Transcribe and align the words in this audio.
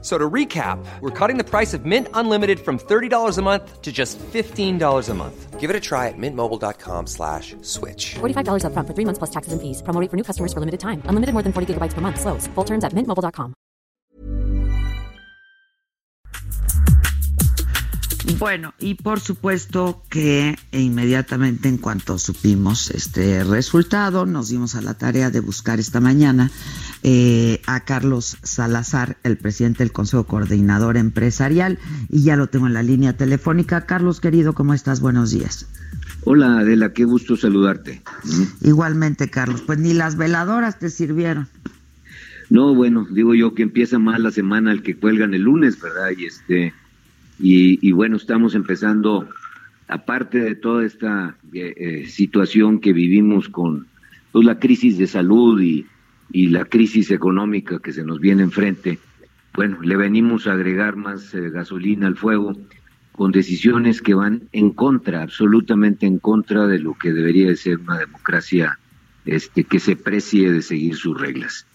So 0.00 0.16
to 0.16 0.30
recap, 0.30 0.78
we're 1.00 1.10
cutting 1.10 1.38
the 1.38 1.44
price 1.44 1.74
of 1.74 1.84
Mint 1.84 2.06
Unlimited 2.14 2.60
from 2.60 2.78
$30 2.78 3.36
a 3.36 3.42
month 3.42 3.82
to 3.82 3.90
just 3.90 4.16
$15 4.18 5.08
a 5.08 5.14
month. 5.14 5.58
Give 5.58 5.70
it 5.70 5.74
a 5.74 5.80
try 5.80 6.06
at 6.06 6.14
mintmobile.com 6.16 7.08
slash 7.08 7.56
switch. 7.62 8.14
$45 8.20 8.64
up 8.64 8.72
front 8.74 8.86
for 8.86 8.94
three 8.94 9.04
months 9.04 9.18
plus 9.18 9.30
taxes 9.30 9.52
and 9.52 9.60
fees. 9.60 9.82
Promo 9.82 10.00
rate 10.00 10.08
for 10.08 10.16
new 10.16 10.22
customers 10.22 10.52
for 10.52 10.60
limited 10.60 10.78
time. 10.78 11.02
Unlimited 11.06 11.32
more 11.32 11.42
than 11.42 11.52
40 11.52 11.74
gigabytes 11.74 11.94
per 11.94 12.00
month. 12.00 12.20
Slows. 12.20 12.46
Full 12.54 12.64
terms 12.64 12.84
at 12.84 12.92
mintmobile.com. 12.92 13.54
Bueno, 18.38 18.74
y 18.78 18.94
por 18.94 19.20
supuesto 19.20 20.02
que 20.10 20.56
inmediatamente 20.70 21.68
en 21.68 21.78
cuanto 21.78 22.18
supimos 22.18 22.90
este 22.90 23.42
resultado, 23.42 24.26
nos 24.26 24.48
dimos 24.50 24.74
a 24.74 24.82
la 24.82 24.94
tarea 24.94 25.30
de 25.30 25.40
buscar 25.40 25.80
esta 25.80 25.98
mañana 25.98 26.50
eh, 27.02 27.60
a 27.66 27.80
Carlos 27.80 28.38
Salazar, 28.42 29.16
el 29.22 29.36
presidente 29.36 29.78
del 29.78 29.92
Consejo 29.92 30.24
Coordinador 30.24 30.96
Empresarial, 30.96 31.78
y 32.08 32.22
ya 32.22 32.36
lo 32.36 32.48
tengo 32.48 32.66
en 32.66 32.74
la 32.74 32.82
línea 32.82 33.16
telefónica. 33.16 33.86
Carlos, 33.86 34.20
querido, 34.20 34.52
¿cómo 34.52 34.74
estás? 34.74 35.00
Buenos 35.00 35.30
días. 35.30 35.68
Hola 36.24 36.58
Adela, 36.58 36.92
qué 36.92 37.04
gusto 37.04 37.36
saludarte. 37.36 38.02
Igualmente, 38.60 39.30
Carlos, 39.30 39.62
pues 39.62 39.78
ni 39.78 39.94
las 39.94 40.16
veladoras 40.16 40.78
te 40.78 40.90
sirvieron. 40.90 41.46
No, 42.50 42.74
bueno, 42.74 43.06
digo 43.10 43.34
yo 43.34 43.54
que 43.54 43.62
empieza 43.62 43.98
mal 43.98 44.22
la 44.22 44.30
semana 44.30 44.72
el 44.72 44.82
que 44.82 44.96
cuelgan 44.96 45.34
el 45.34 45.42
lunes, 45.42 45.80
¿verdad? 45.80 46.10
Y 46.16 46.26
este 46.26 46.74
y, 47.40 47.92
bueno, 47.92 48.16
estamos 48.16 48.54
empezando, 48.54 49.28
aparte 49.86 50.40
de 50.40 50.56
toda 50.56 50.84
esta 50.84 51.36
eh, 51.52 51.74
eh, 51.76 52.06
situación 52.08 52.80
que 52.80 52.92
vivimos 52.92 53.48
con 53.48 53.86
pues, 54.32 54.44
la 54.44 54.58
crisis 54.58 54.98
de 54.98 55.06
salud 55.06 55.60
y, 55.60 55.86
y, 56.30 56.48
la 56.48 56.64
crisis 56.64 57.10
económica 57.10 57.78
que 57.78 57.92
se 57.92 58.04
nos 58.04 58.20
viene 58.20 58.42
enfrente, 58.42 58.98
bueno, 59.54 59.80
le 59.82 59.96
venimos 59.96 60.46
a 60.46 60.52
agregar 60.52 60.96
más 60.96 61.34
eh, 61.34 61.50
gasolina 61.50 62.06
al 62.06 62.16
fuego 62.16 62.56
con 63.12 63.32
decisiones 63.32 64.00
que 64.00 64.14
van 64.14 64.42
en 64.52 64.70
contra, 64.70 65.22
absolutamente 65.22 66.06
en 66.06 66.18
contra 66.18 66.66
de 66.66 66.78
lo 66.78 66.94
que 66.94 67.12
debería 67.12 67.48
de 67.48 67.56
ser 67.56 67.78
una 67.78 67.98
democracia 67.98 68.78
este, 69.26 69.64
que 69.64 69.80
se 69.80 69.96
precie 69.96 70.52
de 70.52 70.62
seguir 70.62 70.94
sus 70.94 71.20
reglas. 71.20 71.66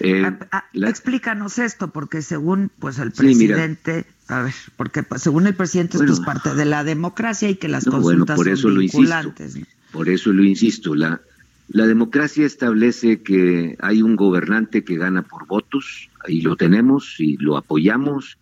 Eh, 0.00 0.30
Explícanos 0.74 1.58
esto, 1.58 1.88
porque 1.88 2.22
según 2.22 2.70
pues 2.78 2.98
el 2.98 3.12
presidente, 3.12 4.06
a 4.28 4.42
ver, 4.42 4.54
porque 4.76 5.02
pues, 5.02 5.22
según 5.22 5.46
el 5.46 5.54
presidente 5.54 5.98
esto 5.98 6.12
es 6.12 6.20
parte 6.20 6.54
de 6.54 6.64
la 6.64 6.84
democracia 6.84 7.48
y 7.48 7.56
que 7.56 7.68
las 7.68 7.84
consultas 7.84 8.36
por 8.36 8.48
eso 8.48 8.68
son 8.68 8.78
vinculantes. 8.78 9.56
Lo 9.56 9.66
Por 9.92 10.08
eso 10.08 10.32
lo 10.32 10.44
insisto, 10.44 10.94
la, 10.94 11.20
la 11.68 11.86
democracia 11.86 12.44
establece 12.44 13.22
que 13.22 13.76
hay 13.80 14.02
un 14.02 14.16
gobernante 14.16 14.84
que 14.84 14.96
gana 14.96 15.22
por 15.22 15.46
votos, 15.46 16.10
y 16.28 16.42
lo 16.42 16.56
tenemos 16.56 17.18
y 17.18 17.36
lo 17.38 17.56
apoyamos 17.56 18.38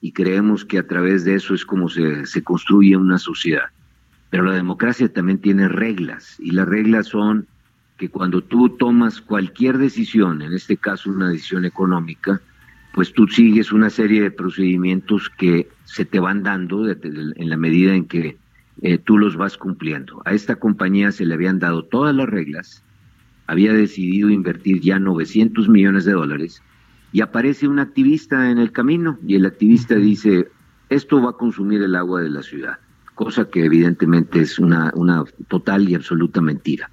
y 0.00 0.12
creemos 0.12 0.64
que 0.64 0.78
a 0.78 0.86
través 0.86 1.24
de 1.24 1.34
eso 1.34 1.54
es 1.54 1.64
como 1.64 1.88
se, 1.88 2.26
se 2.26 2.42
construye 2.42 2.96
una 2.96 3.18
sociedad. 3.18 3.66
Pero 4.30 4.44
la 4.44 4.52
democracia 4.52 5.12
también 5.12 5.38
tiene 5.38 5.68
reglas 5.68 6.36
y 6.38 6.50
las 6.50 6.68
reglas 6.68 7.06
son 7.06 7.46
que 7.96 8.08
cuando 8.08 8.42
tú 8.42 8.70
tomas 8.70 9.20
cualquier 9.20 9.78
decisión, 9.78 10.42
en 10.42 10.52
este 10.52 10.76
caso 10.76 11.10
una 11.10 11.28
decisión 11.28 11.64
económica, 11.64 12.40
pues 12.92 13.12
tú 13.12 13.26
sigues 13.28 13.72
una 13.72 13.90
serie 13.90 14.20
de 14.20 14.30
procedimientos 14.30 15.30
que 15.30 15.68
se 15.84 16.04
te 16.04 16.20
van 16.20 16.42
dando 16.42 16.88
en 16.88 17.48
la 17.48 17.56
medida 17.56 17.94
en 17.94 18.06
que 18.06 18.36
eh, 18.82 18.98
tú 18.98 19.18
los 19.18 19.36
vas 19.36 19.56
cumpliendo. 19.56 20.22
A 20.24 20.32
esta 20.32 20.56
compañía 20.56 21.12
se 21.12 21.24
le 21.24 21.34
habían 21.34 21.58
dado 21.58 21.84
todas 21.84 22.14
las 22.14 22.28
reglas, 22.28 22.82
había 23.46 23.72
decidido 23.72 24.30
invertir 24.30 24.80
ya 24.80 24.98
900 24.98 25.68
millones 25.68 26.04
de 26.04 26.12
dólares 26.12 26.62
y 27.12 27.20
aparece 27.20 27.68
un 27.68 27.78
activista 27.78 28.50
en 28.50 28.58
el 28.58 28.72
camino 28.72 29.18
y 29.26 29.36
el 29.36 29.46
activista 29.46 29.94
dice, 29.94 30.48
esto 30.88 31.22
va 31.22 31.30
a 31.30 31.34
consumir 31.34 31.82
el 31.82 31.94
agua 31.94 32.22
de 32.22 32.30
la 32.30 32.42
ciudad, 32.42 32.78
cosa 33.14 33.48
que 33.48 33.64
evidentemente 33.64 34.40
es 34.40 34.58
una, 34.58 34.92
una 34.94 35.24
total 35.48 35.88
y 35.88 35.94
absoluta 35.94 36.40
mentira. 36.40 36.90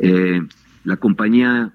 Eh, 0.00 0.40
la 0.84 0.96
compañía 0.96 1.74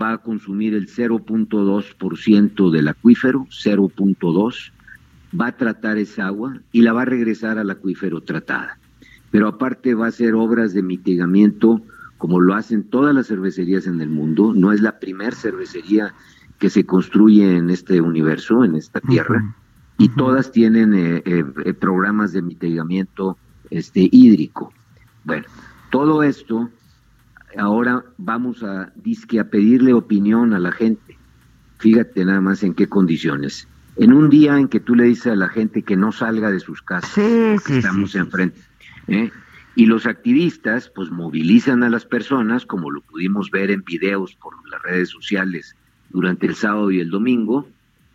va 0.00 0.14
a 0.14 0.18
consumir 0.18 0.74
el 0.74 0.88
0.2% 0.88 2.70
del 2.70 2.88
acuífero, 2.88 3.46
0.2, 3.50 4.72
va 5.38 5.46
a 5.46 5.56
tratar 5.56 5.98
esa 5.98 6.26
agua 6.26 6.60
y 6.72 6.82
la 6.82 6.92
va 6.92 7.02
a 7.02 7.06
regresar 7.06 7.58
al 7.58 7.70
acuífero 7.70 8.20
tratada. 8.22 8.77
Pero 9.30 9.48
aparte 9.48 9.94
va 9.94 10.06
a 10.06 10.08
hacer 10.08 10.34
obras 10.34 10.72
de 10.72 10.82
mitigamiento 10.82 11.82
como 12.18 12.40
lo 12.40 12.54
hacen 12.54 12.82
todas 12.82 13.14
las 13.14 13.28
cervecerías 13.28 13.86
en 13.86 14.00
el 14.00 14.08
mundo. 14.08 14.52
No 14.54 14.72
es 14.72 14.80
la 14.80 14.98
primer 14.98 15.34
cervecería 15.34 16.14
que 16.58 16.68
se 16.68 16.84
construye 16.84 17.56
en 17.56 17.70
este 17.70 18.00
universo, 18.00 18.64
en 18.64 18.74
esta 18.74 19.00
tierra, 19.00 19.54
y 19.96 20.08
todas 20.08 20.50
tienen 20.50 20.92
eh, 20.94 21.22
eh, 21.24 21.74
programas 21.74 22.32
de 22.32 22.42
mitigamiento 22.42 23.38
este, 23.70 24.08
hídrico. 24.10 24.72
Bueno, 25.24 25.44
todo 25.90 26.24
esto 26.24 26.68
ahora 27.56 28.04
vamos 28.18 28.62
a 28.62 28.92
disque 28.96 29.38
a 29.38 29.48
pedirle 29.48 29.92
opinión 29.92 30.52
a 30.52 30.58
la 30.58 30.72
gente. 30.72 31.16
Fíjate 31.78 32.24
nada 32.24 32.40
más 32.40 32.64
en 32.64 32.74
qué 32.74 32.88
condiciones. 32.88 33.68
En 33.96 34.12
un 34.12 34.28
día 34.30 34.58
en 34.58 34.68
que 34.68 34.80
tú 34.80 34.94
le 34.94 35.04
dices 35.04 35.32
a 35.32 35.36
la 35.36 35.48
gente 35.48 35.82
que 35.82 35.96
no 35.96 36.12
salga 36.12 36.50
de 36.50 36.60
sus 36.60 36.82
casas, 36.82 37.16
estamos 37.68 38.14
enfrente. 38.16 38.60
¿Eh? 39.08 39.30
Y 39.74 39.86
los 39.86 40.06
activistas 40.06 40.90
pues 40.94 41.10
movilizan 41.10 41.82
a 41.82 41.90
las 41.90 42.04
personas, 42.04 42.66
como 42.66 42.90
lo 42.90 43.00
pudimos 43.00 43.50
ver 43.50 43.70
en 43.70 43.84
videos 43.84 44.34
por 44.34 44.54
las 44.70 44.82
redes 44.82 45.10
sociales 45.10 45.76
durante 46.10 46.46
el 46.46 46.54
sábado 46.54 46.90
y 46.90 47.00
el 47.00 47.10
domingo, 47.10 47.68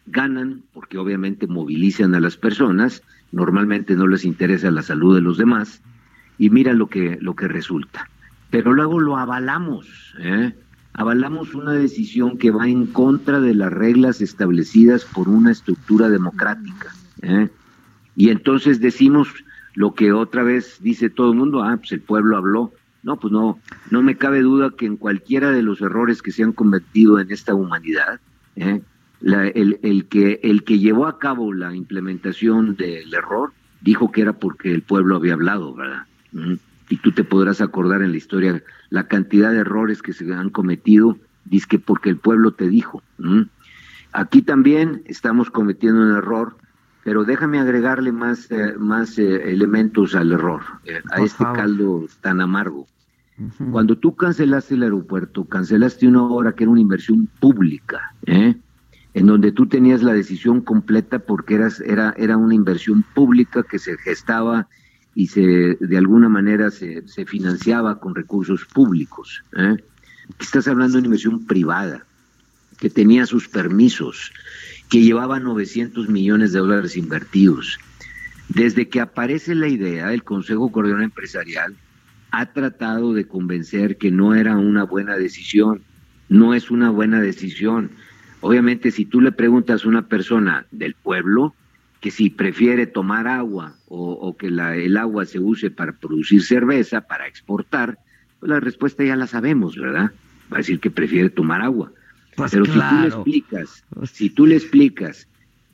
ganan 0.07 0.63
porque 0.73 0.97
obviamente 0.97 1.47
movilizan 1.47 2.15
a 2.15 2.19
las 2.19 2.37
personas, 2.37 3.03
normalmente 3.31 3.95
no 3.95 4.07
les 4.07 4.25
interesa 4.25 4.71
la 4.71 4.81
salud 4.81 5.15
de 5.15 5.21
los 5.21 5.37
demás, 5.37 5.81
y 6.37 6.49
mira 6.49 6.73
lo 6.73 6.87
que, 6.87 7.17
lo 7.21 7.35
que 7.35 7.47
resulta 7.47 8.09
pero 8.53 8.71
luego 8.71 8.99
lo 8.99 9.17
avalamos, 9.17 10.13
¿eh? 10.19 10.53
avalamos 10.93 11.55
una 11.55 11.71
decisión 11.71 12.37
que 12.37 12.51
va 12.51 12.67
en 12.67 12.85
contra 12.85 13.39
de 13.39 13.55
las 13.55 13.73
reglas 13.73 14.21
establecidas 14.21 15.05
por 15.05 15.27
una 15.27 15.51
estructura 15.51 16.07
democrática. 16.07 16.93
¿eh? 17.23 17.49
Y 18.15 18.29
entonces 18.29 18.79
decimos 18.79 19.27
lo 19.73 19.93
que 19.93 20.11
otra 20.11 20.43
vez 20.43 20.77
dice 20.81 21.09
todo 21.09 21.31
el 21.31 21.37
mundo, 21.37 21.63
ah, 21.63 21.77
pues 21.77 21.91
el 21.91 22.01
pueblo 22.01 22.37
habló. 22.37 22.71
No, 23.01 23.19
pues 23.19 23.33
no, 23.33 23.59
no 23.91 24.01
me 24.01 24.15
cabe 24.15 24.41
duda 24.41 24.71
que 24.77 24.85
en 24.85 24.95
cualquiera 24.95 25.51
de 25.51 25.61
los 25.61 25.81
errores 25.81 26.21
que 26.21 26.31
se 26.31 26.43
han 26.43 26.53
cometido 26.53 27.19
en 27.19 27.31
esta 27.31 27.53
humanidad, 27.53 28.21
¿eh? 28.55 28.81
el, 29.21 30.05
que, 30.09 30.39
el 30.41 30.63
que 30.63 30.79
llevó 30.79 31.07
a 31.07 31.19
cabo 31.19 31.51
la 31.51 31.75
implementación 31.75 32.77
del 32.77 33.13
error 33.13 33.51
dijo 33.81 34.09
que 34.11 34.21
era 34.21 34.31
porque 34.31 34.71
el 34.71 34.83
pueblo 34.83 35.17
había 35.17 35.33
hablado, 35.33 35.75
¿verdad? 35.75 36.03
¿Mm? 36.31 36.53
y 36.89 36.97
tú 36.97 37.11
te 37.11 37.23
podrás 37.23 37.59
acordar 37.59 38.01
en 38.01 38.11
la 38.11 38.17
historia 38.17 38.63
la 38.89 39.07
cantidad 39.07 39.51
de 39.51 39.59
errores 39.59 40.03
que 40.03 40.13
se 40.13 40.31
han 40.31 40.51
cometido, 40.51 41.17
dice 41.45 41.65
que 41.67 41.79
porque 41.79 42.09
el 42.09 42.17
pueblo 42.17 42.51
te 42.51 42.67
dijo. 42.67 43.01
Aquí 44.11 44.43
también 44.43 45.01
estamos 45.05 45.49
cometiendo 45.49 46.01
un 46.01 46.15
error, 46.15 46.55
pero 47.03 47.25
déjame 47.25 47.59
agregarle 47.59 48.11
más, 48.11 48.49
eh, 48.49 48.75
más 48.77 49.17
eh, 49.17 49.51
elementos 49.51 50.15
al 50.15 50.31
error, 50.31 50.61
eh, 50.85 51.01
a 51.11 51.21
este 51.21 51.43
caldo 51.53 52.07
tan 52.21 52.41
amargo. 52.41 52.87
Cuando 53.71 53.97
tú 53.97 54.15
cancelaste 54.15 54.75
el 54.75 54.83
aeropuerto, 54.83 55.45
cancelaste 55.45 56.07
una 56.07 56.23
obra 56.23 56.53
que 56.53 56.63
era 56.63 56.71
una 56.71 56.81
inversión 56.81 57.27
pública, 57.39 58.13
en 58.27 59.25
donde 59.25 59.51
tú 59.51 59.65
tenías 59.65 60.03
la 60.03 60.13
decisión 60.13 60.61
completa 60.61 61.17
porque 61.17 61.55
eras, 61.55 61.81
era, 61.81 62.13
era 62.15 62.37
una 62.37 62.53
inversión 62.53 63.03
pública 63.15 63.63
que 63.63 63.79
se 63.79 63.97
gestaba 63.97 64.67
y 65.15 65.27
se 65.27 65.77
de 65.79 65.97
alguna 65.97 66.29
manera 66.29 66.69
se, 66.69 67.07
se 67.07 67.25
financiaba 67.25 67.99
con 67.99 68.13
recursos 68.13 68.65
públicos. 68.65 69.43
¿eh? 69.57 69.77
Estás 70.39 70.67
hablando 70.67 70.93
de 70.93 70.99
una 70.99 71.07
inversión 71.07 71.45
privada 71.45 72.05
que 72.77 72.89
tenía 72.89 73.25
sus 73.25 73.47
permisos, 73.47 74.31
que 74.93 75.01
llevaba 75.01 75.39
900 75.39 76.07
millones 76.07 76.53
de 76.53 76.59
dólares 76.59 76.97
invertidos. 76.97 77.79
Desde 78.47 78.89
que 78.89 79.01
aparece 79.01 79.55
la 79.55 79.67
idea, 79.67 80.13
el 80.13 80.23
Consejo 80.23 80.71
Coordinador 80.71 81.05
Empresarial 81.05 81.75
ha 82.29 82.53
tratado 82.53 83.11
de 83.15 83.25
convencer 83.25 83.97
que 83.97 84.11
no 84.11 84.35
era 84.35 84.55
una 84.55 84.83
buena 84.83 85.17
decisión, 85.17 85.81
no 86.29 86.53
es 86.53 86.69
una 86.69 86.91
buena 86.91 87.21
decisión. 87.21 87.89
Obviamente, 88.41 88.91
si 88.91 89.05
tú 89.05 89.19
le 89.19 89.31
preguntas 89.31 89.83
a 89.83 89.87
una 89.87 90.07
persona 90.07 90.67
del 90.69 90.93
pueblo, 90.93 91.55
que 91.99 92.11
si 92.11 92.29
prefiere 92.29 92.85
tomar 92.85 93.27
agua 93.27 93.73
o, 93.87 94.37
que 94.37 94.51
la, 94.51 94.75
el 94.75 94.95
agua 94.97 95.25
se 95.25 95.39
use 95.39 95.71
para 95.71 95.93
producir 95.93 96.43
cerveza, 96.43 97.01
para 97.01 97.25
exportar, 97.25 97.97
pues 98.39 98.47
la 98.47 98.59
respuesta 98.59 99.03
ya 99.03 99.15
la 99.15 99.25
sabemos, 99.25 99.75
¿verdad? 99.75 100.11
Va 100.51 100.57
a 100.57 100.59
decir 100.59 100.79
que 100.79 100.91
prefiere 100.91 101.31
tomar 101.31 101.63
agua. 101.63 101.91
Pues 102.35 102.51
Pero 102.51 102.65
si 102.65 102.71
tú 102.71 102.79
le 102.79 103.07
explicas, 103.07 103.83
si 104.11 104.29
tú 104.29 104.45
le 104.45 104.55
explicas 104.55 105.27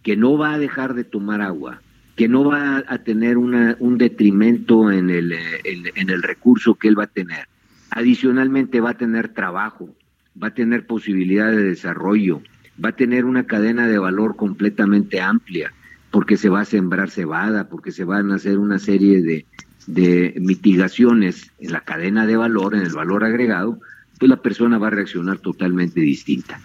que 0.03 0.15
no 0.15 0.37
va 0.37 0.53
a 0.53 0.59
dejar 0.59 0.93
de 0.93 1.03
tomar 1.03 1.41
agua, 1.41 1.81
que 2.15 2.27
no 2.27 2.43
va 2.43 2.83
a 2.87 2.97
tener 2.99 3.37
una, 3.37 3.77
un 3.79 3.97
detrimento 3.97 4.91
en 4.91 5.09
el, 5.09 5.31
en, 5.31 5.91
en 5.95 6.09
el 6.09 6.21
recurso 6.21 6.75
que 6.75 6.89
él 6.89 6.99
va 6.99 7.05
a 7.05 7.07
tener, 7.07 7.47
adicionalmente 7.91 8.81
va 8.81 8.91
a 8.91 8.97
tener 8.97 9.29
trabajo, 9.29 9.95
va 10.41 10.47
a 10.47 10.53
tener 10.53 10.85
posibilidad 10.85 11.51
de 11.51 11.63
desarrollo, 11.63 12.41
va 12.83 12.89
a 12.89 12.95
tener 12.95 13.25
una 13.25 13.45
cadena 13.45 13.87
de 13.87 13.99
valor 13.99 14.35
completamente 14.35 15.21
amplia, 15.21 15.73
porque 16.11 16.37
se 16.37 16.49
va 16.49 16.61
a 16.61 16.65
sembrar 16.65 17.09
cebada, 17.09 17.69
porque 17.69 17.91
se 17.91 18.03
van 18.03 18.31
a 18.31 18.35
hacer 18.35 18.57
una 18.57 18.79
serie 18.79 19.21
de, 19.21 19.45
de 19.87 20.35
mitigaciones 20.39 21.51
en 21.59 21.71
la 21.71 21.81
cadena 21.81 22.25
de 22.25 22.37
valor, 22.37 22.75
en 22.75 22.81
el 22.81 22.93
valor 22.93 23.23
agregado, 23.23 23.79
pues 24.19 24.29
la 24.29 24.41
persona 24.41 24.77
va 24.77 24.87
a 24.87 24.91
reaccionar 24.91 25.39
totalmente 25.39 26.01
distinta. 26.01 26.59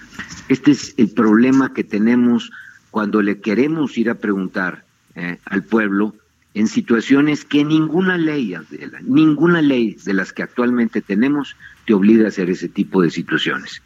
Este 0.49 0.73
es 0.73 0.95
el 0.99 1.11
problema 1.11 1.73
que 1.73 1.85
tenemos 1.85 2.51
cuando 2.91 3.23
le 3.23 3.41
queremos 3.41 3.97
ir 3.97 4.11
a 4.11 4.17
preguntar 4.17 4.85
eh, 5.15 5.39
al 5.47 5.63
pueblo 5.63 6.15
en 6.55 6.69
situaciones 6.69 7.45
que 7.45 7.65
ninguna 7.65 8.19
ley, 8.19 8.55
Adela, 8.55 9.01
ninguna 9.03 9.63
ley 9.63 9.97
de 10.05 10.15
las 10.15 10.33
que 10.33 10.43
actualmente 10.43 11.01
tenemos 11.01 11.57
te 11.85 11.95
obliga 11.95 12.27
a 12.27 12.29
hacer 12.29 12.51
ese 12.51 12.69
tipo 12.69 13.03
de 13.03 13.11
situaciones. 13.11 13.83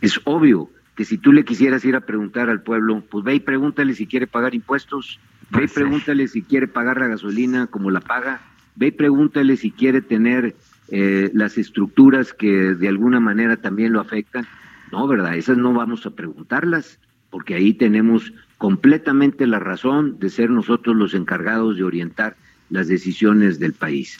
Es 0.00 0.20
obvio 0.24 0.70
que 0.96 1.04
si 1.04 1.18
tú 1.18 1.32
le 1.32 1.44
quisieras 1.44 1.84
ir 1.84 1.94
a 1.96 2.00
preguntar 2.00 2.50
al 2.50 2.62
pueblo, 2.62 3.02
pues 3.08 3.24
ve 3.24 3.34
y 3.36 3.40
pregúntale 3.40 3.94
si 3.94 4.06
quiere 4.06 4.26
pagar 4.26 4.54
impuestos, 4.54 5.18
ve 5.50 5.64
y 5.64 5.68
pregúntale 5.68 6.28
si 6.28 6.42
quiere 6.42 6.68
pagar 6.68 6.98
la 6.98 7.06
gasolina 7.06 7.68
como 7.68 7.90
la 7.90 8.00
paga, 8.00 8.40
ve 8.76 8.88
y 8.88 8.92
pregúntale 8.92 9.56
si 9.56 9.70
quiere 9.70 10.02
tener 10.02 10.56
eh, 10.90 11.30
las 11.34 11.58
estructuras 11.58 12.32
que 12.32 12.74
de 12.74 12.88
alguna 12.88 13.20
manera 13.20 13.56
también 13.56 13.92
lo 13.92 14.00
afectan. 14.00 14.46
No, 14.92 15.06
¿verdad? 15.06 15.36
Esas 15.36 15.56
no 15.56 15.72
vamos 15.72 16.04
a 16.06 16.10
preguntarlas, 16.10 16.98
porque 17.30 17.54
ahí 17.54 17.74
tenemos 17.74 18.32
completamente 18.58 19.46
la 19.46 19.60
razón 19.60 20.18
de 20.18 20.30
ser 20.30 20.50
nosotros 20.50 20.96
los 20.96 21.14
encargados 21.14 21.76
de 21.76 21.84
orientar 21.84 22.36
las 22.70 22.88
decisiones 22.88 23.58
del 23.58 23.72
país. 23.72 24.18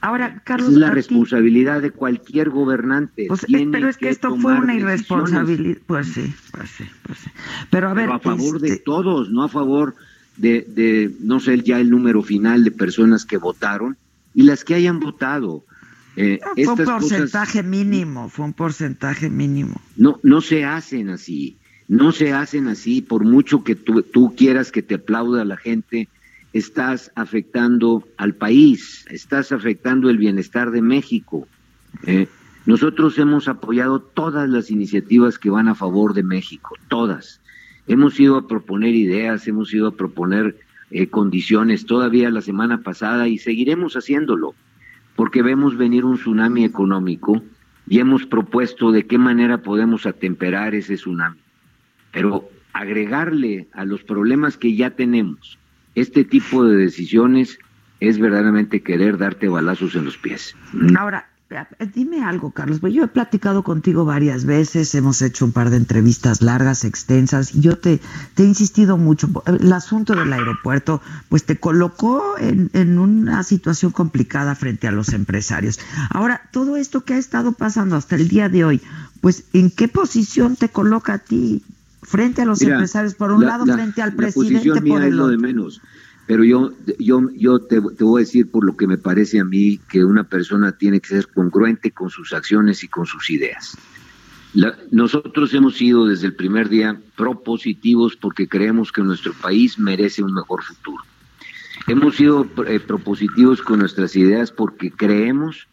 Ahora, 0.00 0.42
Carlos, 0.44 0.70
es 0.70 0.76
la 0.76 0.90
responsabilidad 0.90 1.80
de 1.80 1.92
cualquier 1.92 2.50
gobernante. 2.50 3.26
Pues, 3.28 3.46
pero 3.48 3.88
es 3.88 3.96
que, 3.96 4.08
esto 4.08 4.36
fue 4.36 4.54
una 4.54 4.74
irresponsabilidad. 4.74 5.78
Pues 5.86 6.08
sí, 6.08 6.34
pues 6.50 6.70
sí, 6.70 6.84
pues 7.04 7.18
sí. 7.18 7.30
Pero 7.70 7.88
a 7.88 7.94
ver, 7.94 8.06
pero 8.06 8.16
a 8.16 8.18
favor 8.18 8.60
de 8.60 8.68
este, 8.68 8.82
todos, 8.82 9.30
no 9.30 9.44
a 9.44 9.48
favor 9.48 9.94
de, 10.36 10.66
de, 10.68 11.14
no 11.20 11.38
sé 11.38 11.60
ya 11.60 11.78
el 11.78 11.90
número 11.90 12.20
final 12.22 12.64
de 12.64 12.72
personas 12.72 13.24
que 13.24 13.36
votaron 13.36 13.96
y 14.34 14.42
las 14.42 14.64
que 14.64 14.74
hayan 14.74 14.98
votado. 14.98 15.64
Eh, 16.16 16.38
fue 16.42 16.66
un 16.68 16.76
cosas 16.76 17.00
porcentaje 17.00 17.62
mínimo, 17.62 18.28
fue 18.28 18.44
un 18.44 18.52
porcentaje 18.52 19.30
mínimo. 19.30 19.80
no, 19.96 20.20
no 20.22 20.40
se 20.42 20.64
hacen 20.64 21.08
así, 21.08 21.56
no 21.88 22.12
se 22.12 22.32
hacen 22.32 22.68
así, 22.68 23.00
por 23.00 23.24
mucho 23.24 23.64
que 23.64 23.74
tú, 23.74 24.02
tú 24.02 24.34
quieras 24.36 24.70
que 24.70 24.82
te 24.82 24.96
aplauda 24.96 25.44
la 25.44 25.56
gente, 25.56 26.08
estás 26.52 27.10
afectando 27.14 28.06
al 28.16 28.34
país, 28.34 29.06
estás 29.10 29.52
afectando 29.52 30.10
el 30.10 30.18
bienestar 30.18 30.70
de 30.70 30.82
México. 30.82 31.48
Eh, 32.06 32.28
nosotros 32.66 33.18
hemos 33.18 33.48
apoyado 33.48 34.00
todas 34.00 34.48
las 34.48 34.70
iniciativas 34.70 35.38
que 35.38 35.50
van 35.50 35.68
a 35.68 35.74
favor 35.74 36.14
de 36.14 36.22
México, 36.22 36.76
todas. 36.88 37.40
Hemos 37.88 38.20
ido 38.20 38.36
a 38.36 38.46
proponer 38.46 38.94
ideas, 38.94 39.48
hemos 39.48 39.72
ido 39.74 39.88
a 39.88 39.96
proponer 39.96 40.56
eh, 40.90 41.08
condiciones 41.08 41.86
todavía 41.86 42.30
la 42.30 42.42
semana 42.42 42.82
pasada 42.82 43.26
y 43.28 43.38
seguiremos 43.38 43.94
haciéndolo, 43.94 44.54
porque 45.16 45.42
vemos 45.42 45.76
venir 45.76 46.04
un 46.04 46.16
tsunami 46.16 46.64
económico 46.64 47.42
y 47.86 47.98
hemos 47.98 48.26
propuesto 48.26 48.92
de 48.92 49.06
qué 49.06 49.18
manera 49.18 49.62
podemos 49.62 50.06
atemperar 50.06 50.74
ese 50.74 50.96
tsunami. 50.96 51.38
Pero 52.12 52.48
agregarle 52.72 53.68
a 53.72 53.84
los 53.84 54.02
problemas 54.02 54.56
que 54.56 54.74
ya 54.74 54.90
tenemos 54.90 55.58
este 55.94 56.24
tipo 56.24 56.64
de 56.64 56.76
decisiones 56.76 57.58
es 58.00 58.18
verdaderamente 58.18 58.82
querer 58.82 59.18
darte 59.18 59.48
balazos 59.48 59.94
en 59.94 60.04
los 60.04 60.16
pies. 60.16 60.56
Ahora, 60.98 61.28
dime 61.94 62.22
algo, 62.24 62.50
Carlos. 62.50 62.80
pues 62.80 62.92
Yo 62.94 63.04
he 63.04 63.08
platicado 63.08 63.62
contigo 63.62 64.04
varias 64.04 64.44
veces, 64.44 64.94
hemos 64.94 65.20
hecho 65.22 65.44
un 65.44 65.52
par 65.52 65.70
de 65.70 65.76
entrevistas 65.76 66.42
largas, 66.42 66.84
extensas, 66.84 67.54
y 67.54 67.60
yo 67.60 67.78
te, 67.78 68.00
te 68.34 68.42
he 68.42 68.46
insistido 68.46 68.96
mucho. 68.96 69.28
El 69.46 69.72
asunto 69.72 70.14
del 70.14 70.32
aeropuerto, 70.32 71.00
pues 71.28 71.44
te 71.44 71.58
colocó 71.58 72.36
en, 72.38 72.70
en 72.72 72.98
una 72.98 73.42
situación 73.42 73.92
complicada 73.92 74.54
frente 74.54 74.88
a 74.88 74.92
los 74.92 75.12
empresarios. 75.12 75.78
Ahora, 76.10 76.42
todo 76.52 76.76
esto 76.76 77.04
que 77.04 77.14
ha 77.14 77.18
estado 77.18 77.52
pasando 77.52 77.96
hasta 77.96 78.16
el 78.16 78.28
día 78.28 78.48
de 78.48 78.64
hoy, 78.64 78.80
pues, 79.20 79.44
¿en 79.52 79.70
qué 79.70 79.88
posición 79.88 80.56
te 80.56 80.68
coloca 80.68 81.14
a 81.14 81.18
ti 81.18 81.62
frente 82.02 82.42
a 82.42 82.44
los 82.44 82.60
Mira, 82.60 82.74
empresarios? 82.74 83.14
Por 83.14 83.30
un 83.32 83.42
la- 83.42 83.48
lado, 83.48 83.66
la- 83.66 83.74
frente 83.74 84.02
al 84.02 84.10
la 84.10 84.16
presidente, 84.16 84.54
posición 84.58 84.82
mía 84.84 84.92
por 84.94 85.02
es 85.02 85.08
el 85.08 85.16
de 85.16 85.22
otro. 85.22 85.38
menos. 85.38 85.80
Pero 86.32 86.44
yo, 86.44 86.72
yo, 86.98 87.28
yo 87.36 87.58
te, 87.58 87.78
voy 87.78 88.22
a 88.22 88.24
decir 88.24 88.50
por 88.50 88.64
lo 88.64 88.74
que 88.74 88.86
me 88.86 88.96
parece 88.96 89.38
a 89.38 89.44
mí 89.44 89.78
que 89.90 90.02
una 90.02 90.24
persona 90.24 90.72
tiene 90.72 90.98
que 90.98 91.08
ser 91.08 91.28
congruente 91.28 91.90
con 91.90 92.08
sus 92.08 92.32
acciones 92.32 92.82
y 92.82 92.88
con 92.88 93.04
sus 93.04 93.28
ideas. 93.28 93.76
Nosotros 94.90 95.52
hemos 95.52 95.76
sido 95.76 96.06
desde 96.06 96.28
el 96.28 96.34
primer 96.34 96.70
día 96.70 96.98
propositivos 97.18 98.16
porque 98.16 98.48
creemos 98.48 98.92
que 98.92 99.02
nuestro 99.02 99.34
país 99.34 99.78
merece 99.78 100.22
un 100.22 100.32
mejor 100.32 100.62
futuro. 100.62 101.04
Hemos 101.86 102.16
sido 102.16 102.48
eh, 102.66 102.80
propositivos 102.80 103.60
con 103.60 103.80
nuestras 103.80 104.16
ideas 104.16 104.50
porque 104.50 104.90
creemos 104.90 105.68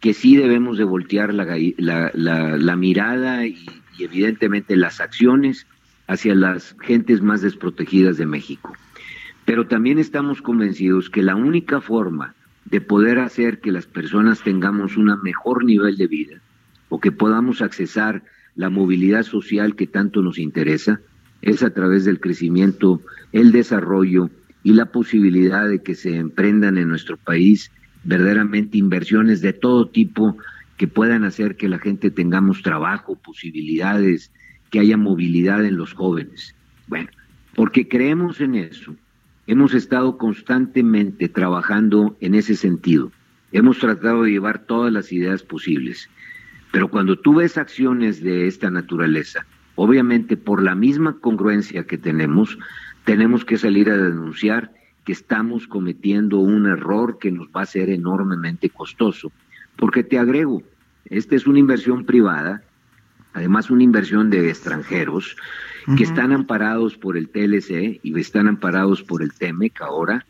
que 0.00 0.14
sí 0.14 0.36
debemos 0.36 0.78
de 0.78 0.84
voltear 0.84 1.34
la, 1.34 2.76
mirada 2.76 3.44
y 3.44 3.66
evidentemente 3.98 4.74
las 4.74 5.02
acciones 5.02 5.66
hacia 6.06 6.34
las 6.34 6.74
gentes 6.80 7.20
más 7.20 7.42
desprotegidas 7.42 8.16
de 8.16 8.24
México. 8.24 8.74
Pero 9.48 9.66
también 9.66 9.98
estamos 9.98 10.42
convencidos 10.42 11.08
que 11.08 11.22
la 11.22 11.34
única 11.34 11.80
forma 11.80 12.34
de 12.66 12.82
poder 12.82 13.18
hacer 13.18 13.60
que 13.60 13.72
las 13.72 13.86
personas 13.86 14.42
tengamos 14.42 14.98
un 14.98 15.10
mejor 15.22 15.64
nivel 15.64 15.96
de 15.96 16.06
vida 16.06 16.42
o 16.90 17.00
que 17.00 17.12
podamos 17.12 17.62
accesar 17.62 18.24
la 18.56 18.68
movilidad 18.68 19.22
social 19.22 19.74
que 19.74 19.86
tanto 19.86 20.20
nos 20.20 20.38
interesa 20.38 21.00
es 21.40 21.62
a 21.62 21.70
través 21.70 22.04
del 22.04 22.20
crecimiento, 22.20 23.00
el 23.32 23.50
desarrollo 23.50 24.28
y 24.64 24.74
la 24.74 24.92
posibilidad 24.92 25.66
de 25.66 25.82
que 25.82 25.94
se 25.94 26.16
emprendan 26.16 26.76
en 26.76 26.90
nuestro 26.90 27.16
país 27.16 27.70
verdaderamente 28.04 28.76
inversiones 28.76 29.40
de 29.40 29.54
todo 29.54 29.88
tipo 29.88 30.36
que 30.76 30.88
puedan 30.88 31.24
hacer 31.24 31.56
que 31.56 31.70
la 31.70 31.78
gente 31.78 32.10
tengamos 32.10 32.60
trabajo, 32.60 33.16
posibilidades, 33.16 34.30
que 34.70 34.80
haya 34.80 34.98
movilidad 34.98 35.64
en 35.64 35.78
los 35.78 35.94
jóvenes. 35.94 36.54
Bueno, 36.86 37.08
porque 37.54 37.88
creemos 37.88 38.42
en 38.42 38.54
eso, 38.54 38.94
hemos 39.48 39.72
estado 39.72 40.18
constantemente 40.18 41.26
trabajando 41.26 42.16
en 42.20 42.34
ese 42.34 42.54
sentido. 42.54 43.10
Hemos 43.50 43.78
tratado 43.78 44.24
de 44.24 44.30
llevar 44.32 44.66
todas 44.66 44.92
las 44.92 45.10
ideas 45.10 45.42
posibles. 45.42 46.10
Pero 46.70 46.88
cuando 46.88 47.18
tú 47.18 47.36
ves 47.36 47.56
acciones 47.56 48.22
de 48.22 48.46
esta 48.46 48.70
naturaleza, 48.70 49.46
obviamente 49.74 50.36
por 50.36 50.62
la 50.62 50.74
misma 50.74 51.18
congruencia 51.18 51.84
que 51.84 51.96
tenemos, 51.96 52.58
tenemos 53.04 53.46
que 53.46 53.56
salir 53.56 53.88
a 53.88 53.96
denunciar 53.96 54.70
que 55.06 55.12
estamos 55.12 55.66
cometiendo 55.66 56.40
un 56.40 56.66
error 56.66 57.18
que 57.18 57.32
nos 57.32 57.48
va 57.48 57.62
a 57.62 57.66
ser 57.66 57.88
enormemente 57.88 58.68
costoso. 58.68 59.32
Porque 59.76 60.04
te 60.04 60.18
agrego, 60.18 60.62
esta 61.06 61.36
es 61.36 61.46
una 61.46 61.58
inversión 61.58 62.04
privada, 62.04 62.64
además 63.38 63.70
una 63.70 63.82
inversión 63.82 64.30
de 64.30 64.48
extranjeros, 64.50 65.36
que 65.96 66.04
están 66.04 66.32
amparados 66.32 66.96
por 66.98 67.16
el 67.16 67.30
TLC 67.30 68.00
y 68.02 68.18
están 68.20 68.46
amparados 68.46 69.02
por 69.02 69.22
el 69.22 69.32
TEMEC 69.32 69.80
ahora, 69.80 70.26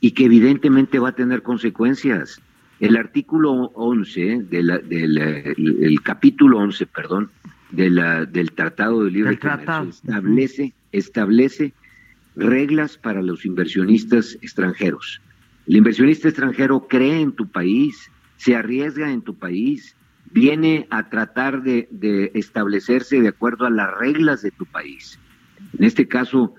y 0.00 0.10
que 0.10 0.26
evidentemente 0.26 0.98
va 0.98 1.08
a 1.10 1.14
tener 1.14 1.42
consecuencias. 1.42 2.40
El 2.78 2.96
artículo 2.96 3.52
11 3.74 4.42
de 4.50 4.62
la- 4.62 4.78
del 4.78 5.16
eh, 5.18 5.54
el, 5.56 5.82
el 5.82 6.02
capítulo 6.02 6.58
11, 6.58 6.86
perdón, 6.86 7.30
de 7.70 7.88
la, 7.90 8.24
del 8.26 8.52
Tratado 8.52 9.02
de 9.04 9.10
Libre 9.10 9.38
Comercio 9.38 9.64
establece 9.90 10.74
establece 10.92 11.72
reglas 12.36 12.96
para 12.98 13.22
los 13.22 13.44
inversionistas 13.46 14.38
extranjeros. 14.42 15.20
El 15.66 15.76
inversionista 15.76 16.28
extranjero 16.28 16.86
cree 16.88 17.20
en 17.20 17.32
tu 17.32 17.46
país, 17.48 18.10
se 18.36 18.54
arriesga 18.56 19.10
en 19.10 19.22
tu 19.22 19.34
país, 19.34 19.94
viene 20.32 20.86
a 20.90 21.08
tratar 21.08 21.62
de, 21.62 21.88
establecerse 22.34 23.20
de 23.20 23.28
acuerdo 23.28 23.66
a 23.66 23.70
las 23.70 23.92
reglas 23.98 24.42
de 24.42 24.50
tu 24.50 24.66
país. 24.66 25.18
En 25.78 25.84
este 25.84 26.08
caso, 26.08 26.54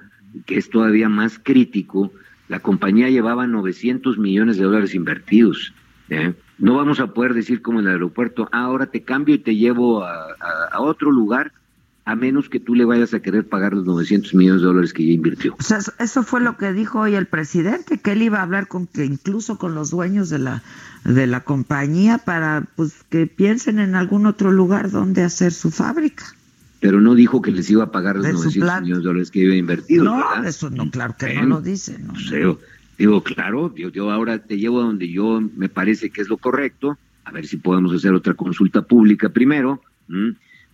que 0.46 0.58
es 0.58 0.70
todavía 0.70 1.10
más 1.10 1.40
crítico, 1.40 2.12
la 2.48 2.60
compañía 2.60 3.10
llevaba 3.10 3.48
900 3.48 4.18
millones 4.18 4.58
de 4.58 4.64
dólares 4.64 4.96
invertidos. 4.96 5.74
¿eh? 6.10 6.34
No 6.58 6.76
vamos 6.76 7.00
a 7.00 7.14
poder 7.14 7.34
decir 7.34 7.62
como 7.62 7.80
en 7.80 7.86
el 7.86 7.94
aeropuerto, 7.94 8.50
"Ah, 8.52 8.64
ahora 8.64 8.88
te 8.88 9.04
cambio 9.04 9.36
y 9.36 9.40
te 9.40 9.56
llevo 9.56 10.04
a 10.04 10.80
otro 10.80 11.12
lugar, 11.12 11.52
a 12.12 12.16
menos 12.16 12.50
que 12.50 12.60
tú 12.60 12.76
le 12.76 12.86
vayas 12.86 13.14
a 13.14 13.20
querer 13.22 13.48
pagar 13.48 13.74
los 13.74 13.86
900 13.86 14.34
millones 14.34 14.62
de 14.62 14.68
dólares 14.68 14.94
que 14.94 15.06
ya 15.06 15.12
invirtió. 15.14 15.56
O 15.60 15.64
sea, 15.64 15.80
eso- 16.00 16.24
fue 16.24 16.42
lo 16.42 16.58
que 16.58 16.74
dijo 16.74 17.00
hoy 17.02 17.16
el 17.16 17.28
presidente, 17.28 18.00
que 18.00 18.14
él 18.14 18.22
iba 18.24 18.40
a 18.40 18.44
hablar 18.44 18.68
con 18.68 18.88
que 18.88 19.06
incluso 19.06 19.58
con 19.58 19.76
los 19.76 19.92
dueños 19.92 20.30
de 20.30 20.40
la 20.40 20.64
de 21.06 21.28
la 21.28 21.42
compañía 21.42 22.18
para 22.18 22.66
pues 22.76 22.94
que 23.10 23.26
piensen 23.28 23.80
en 23.80 23.96
algún 23.96 24.26
otro 24.26 24.52
lugar 24.52 24.92
donde 24.92 25.24
hacer 25.24 25.54
su 25.54 25.72
fábrica. 25.72 26.26
pero 26.82 27.02
no 27.02 27.14
dijo 27.14 27.42
que 27.42 27.52
les 27.52 27.70
iba 27.70 27.84
a 27.84 27.92
pagar 27.92 28.16
los 28.16 28.26
900 28.26 28.82
millones 28.82 29.04
de 29.04 29.08
dólares 29.08 29.32
que 29.32 29.40
iba 29.40 29.54
invertido. 29.56 30.04
No, 30.06 30.44
eso 30.46 30.70
no, 30.70 30.90
claro 30.90 31.16
que 31.20 31.34
no 31.34 31.46
lo 31.46 31.62
dice. 31.62 32.00
No, 32.00 32.14
digo, 32.98 33.22
claro, 33.24 33.74
yo, 33.76 34.12
ahora 34.12 34.40
te 34.40 34.58
llevo 34.58 34.80
a 34.82 34.84
donde 34.86 35.10
yo 35.10 35.42
me 35.56 35.68
parece 35.70 36.10
que 36.10 36.22
es 36.22 36.30
lo 36.30 36.38
correcto, 36.38 36.98
a 37.26 37.32
ver 37.32 37.46
si 37.48 37.58
podemos 37.58 37.94
hacer 37.94 38.14
otra 38.14 38.34
consulta 38.34 38.82
pública 38.82 39.30
primero, 39.30 39.82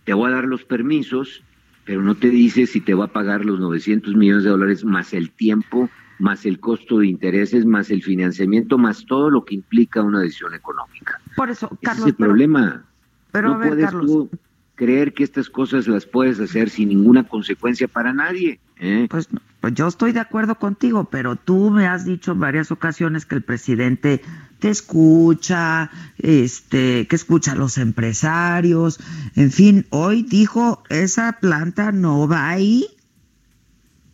te 0.06 0.14
voy 0.14 0.30
a 0.30 0.36
dar 0.36 0.44
los 0.44 0.64
permisos, 0.64 1.42
pero 1.84 2.00
no 2.00 2.14
te 2.14 2.30
dice 2.30 2.66
si 2.66 2.80
te 2.80 2.94
va 2.94 3.06
a 3.06 3.12
pagar 3.12 3.44
los 3.44 3.58
900 3.58 4.14
millones 4.14 4.44
de 4.44 4.50
dólares 4.50 4.84
más 4.84 5.12
el 5.12 5.30
tiempo, 5.30 5.90
más 6.20 6.46
el 6.46 6.60
costo 6.60 7.00
de 7.00 7.08
intereses, 7.08 7.66
más 7.66 7.90
el 7.90 8.02
financiamiento, 8.02 8.78
más 8.78 9.04
todo 9.04 9.30
lo 9.30 9.44
que 9.44 9.56
implica 9.56 10.02
una 10.02 10.20
decisión 10.20 10.54
económica. 10.54 11.20
Por 11.36 11.50
eso, 11.50 11.68
Carlos. 11.82 12.06
es 12.06 12.10
el 12.10 12.14
problema. 12.14 12.84
Pero, 13.32 13.58
no 13.58 13.60
puedes 13.60 13.90
tú 13.90 14.30
creer 14.76 15.12
que 15.12 15.24
estas 15.24 15.50
cosas 15.50 15.88
las 15.88 16.06
puedes 16.06 16.38
hacer 16.38 16.70
sin 16.70 16.90
ninguna 16.90 17.24
consecuencia 17.24 17.88
para 17.88 18.12
nadie. 18.12 18.60
¿eh? 18.78 19.08
Pues, 19.10 19.28
pues 19.60 19.74
yo 19.74 19.88
estoy 19.88 20.12
de 20.12 20.20
acuerdo 20.20 20.54
contigo, 20.54 21.08
pero 21.10 21.34
tú 21.34 21.70
me 21.70 21.88
has 21.88 22.04
dicho 22.04 22.32
en 22.32 22.40
varias 22.40 22.70
ocasiones 22.70 23.26
que 23.26 23.34
el 23.34 23.42
presidente 23.42 24.22
te 24.58 24.70
escucha, 24.70 25.90
este, 26.18 27.06
que 27.06 27.16
escucha 27.16 27.52
a 27.52 27.56
los 27.56 27.78
empresarios, 27.78 28.98
en 29.34 29.50
fin, 29.50 29.86
hoy 29.90 30.22
dijo 30.22 30.82
esa 30.88 31.38
planta 31.40 31.92
no 31.92 32.26
va 32.26 32.48
ahí. 32.48 32.86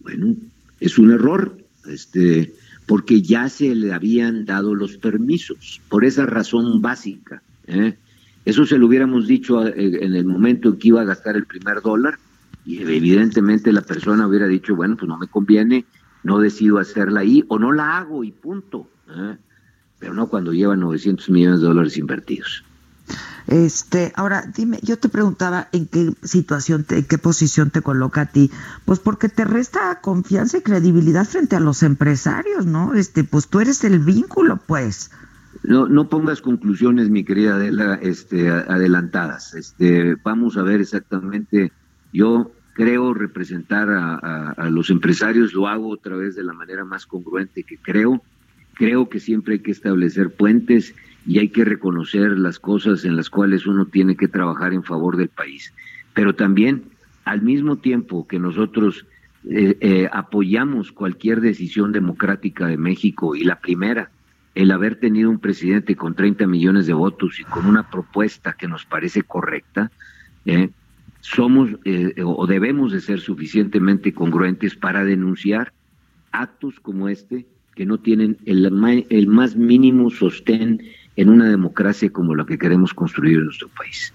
Bueno, 0.01 0.35
es 0.81 0.99
un 0.99 1.13
error, 1.13 1.57
este, 1.87 2.53
porque 2.87 3.23
ya 3.23 3.49
se 3.49 3.75
le 3.75 3.93
habían 3.93 4.45
dado 4.45 4.75
los 4.75 4.97
permisos, 4.97 5.81
por 5.89 6.05
esa 6.05 6.27
razón 6.27 6.83
básica. 6.83 7.43
¿eh? 7.67 7.97
Eso 8.45 8.67
se 8.67 8.79
lo 8.79 8.87
hubiéramos 8.87 9.29
dicho 9.29 9.67
eh, 9.67 9.73
en 9.77 10.15
el 10.15 10.25
momento 10.25 10.71
en 10.71 10.79
que 10.79 10.89
iba 10.89 11.03
a 11.03 11.05
gastar 11.05 11.37
el 11.37 11.47
primer 11.47 11.81
dólar 11.83 12.19
y 12.65 12.79
evidentemente 12.79 13.73
la 13.73 13.83
persona 13.83 14.27
hubiera 14.27 14.47
dicho, 14.47 14.75
bueno, 14.75 14.97
pues 14.97 15.09
no 15.09 15.19
me 15.19 15.29
conviene, 15.29 15.85
no 16.23 16.39
decido 16.39 16.79
hacerla 16.79 17.21
ahí 17.21 17.45
o 17.49 17.59
no 17.59 17.73
la 17.73 17.99
hago 17.99 18.25
y 18.25 18.31
punto. 18.33 18.89
¿eh? 19.09 19.37
Pero 20.03 20.15
no 20.15 20.27
cuando 20.27 20.53
lleva 20.53 20.75
900 20.75 21.31
millones 21.31 21.61
de 21.61 21.69
dólares 21.69 21.97
invertidos. 21.97 22.65
Este, 23.47 24.13
ahora 24.17 24.45
dime, 24.53 24.81
yo 24.83 24.99
te 24.99 25.09
preguntaba 25.09 25.69
en 25.71 25.87
qué 25.87 26.13
situación, 26.25 26.85
en 26.89 27.05
qué 27.05 27.19
posición 27.19 27.71
te 27.71 27.83
coloca 27.83 28.23
a 28.23 28.27
ti, 28.27 28.51
pues 28.85 28.99
porque 28.99 29.29
te 29.29 29.45
resta 29.45 30.01
confianza 30.01 30.59
y 30.59 30.63
credibilidad 30.63 31.25
frente 31.25 31.55
a 31.55 31.61
los 31.61 31.85
empresarios, 31.85 32.67
¿no? 32.67 32.95
Este, 32.95 33.23
pues 33.23 33.47
tú 33.47 33.61
eres 33.61 33.85
el 33.85 34.01
vínculo, 34.01 34.59
pues. 34.67 35.13
No, 35.63 35.87
no 35.87 36.09
pongas 36.09 36.41
conclusiones, 36.41 37.09
mi 37.09 37.23
querida 37.25 37.55
Adela, 37.55 37.95
este, 38.03 38.51
adelantadas. 38.51 39.55
Este, 39.55 40.17
vamos 40.25 40.57
a 40.57 40.63
ver 40.63 40.81
exactamente. 40.81 41.71
Yo 42.13 42.51
creo 42.73 43.15
representar 43.15 43.89
a, 43.89 44.69
los 44.69 44.91
empresarios, 44.91 45.53
lo 45.53 45.69
hago 45.69 45.91
otra 45.91 46.17
vez 46.17 46.35
de 46.35 46.43
la 46.43 46.55
manera 46.55 46.85
más 46.85 47.07
congruente 47.07 47.63
que 47.63 47.79
creo. 47.79 48.21
Creo 48.83 49.09
que 49.09 49.21
siempre 49.21 49.55
hay 49.55 49.61
que 49.61 49.71
establecer 49.71 50.31
puentes 50.31 50.93
y 51.25 51.39
hay 51.39 51.51
que 51.51 51.65
reconocer 51.65 52.37
las 52.37 52.59
cosas 52.59 53.05
en 53.05 53.15
las 53.15 53.31
cuales 53.31 53.65
uno 53.65 53.87
tiene 53.87 54.17
que 54.17 54.27
trabajar 54.27 54.73
en 54.73 54.83
favor 54.83 55.17
del 55.17 55.29
país. 55.29 55.73
Pero 56.15 56.35
también, 56.35 56.83
al 57.25 57.43
mismo 57.43 57.77
tiempo 57.77 58.27
que 58.27 58.41
nosotros 58.41 59.07
eh, 59.49 59.77
eh, 59.79 60.09
apoyamos 60.11 60.91
cualquier 60.91 61.41
decisión 61.41 61.93
democrática 61.93 62.67
de 62.67 62.77
México 62.77 63.37
y 63.37 63.45
la 63.45 63.61
primera, 63.61 64.11
el 64.57 64.73
haber 64.73 64.97
tenido 64.97 65.31
un 65.31 65.39
presidente 65.39 65.95
con 65.95 66.17
30 66.17 66.49
millones 66.49 66.89
de 66.89 66.93
votos 66.93 67.39
y 67.39 67.45
con 67.45 67.67
una 67.67 67.89
propuesta 67.89 68.57
que 68.59 68.67
nos 68.67 68.85
parece 68.85 69.23
correcta, 69.23 69.93
eh, 70.45 70.71
somos 71.21 71.71
eh, 71.85 72.17
o 72.25 72.49
debemos 72.49 72.91
de 72.91 73.01
ser 73.01 73.21
suficientemente 73.21 74.13
congruentes 74.13 74.75
para 74.75 75.05
denunciar 75.05 75.73
actos 76.33 76.81
como 76.81 77.09
este 77.09 77.47
que 77.75 77.87
no 77.87 77.99
tienen 77.99 78.39
el, 78.45 79.07
el 79.09 79.27
más 79.27 79.57
mínimo 79.57 80.11
sostén 80.11 80.83
en 81.17 81.29
una 81.29 81.49
democracia 81.49 82.11
como 82.11 82.35
la 82.35 82.47
que 82.47 82.59
queremos 82.59 82.95
construir 82.95 83.39
en 83.39 83.45
nuestro 83.45 83.69
país. 83.69 84.13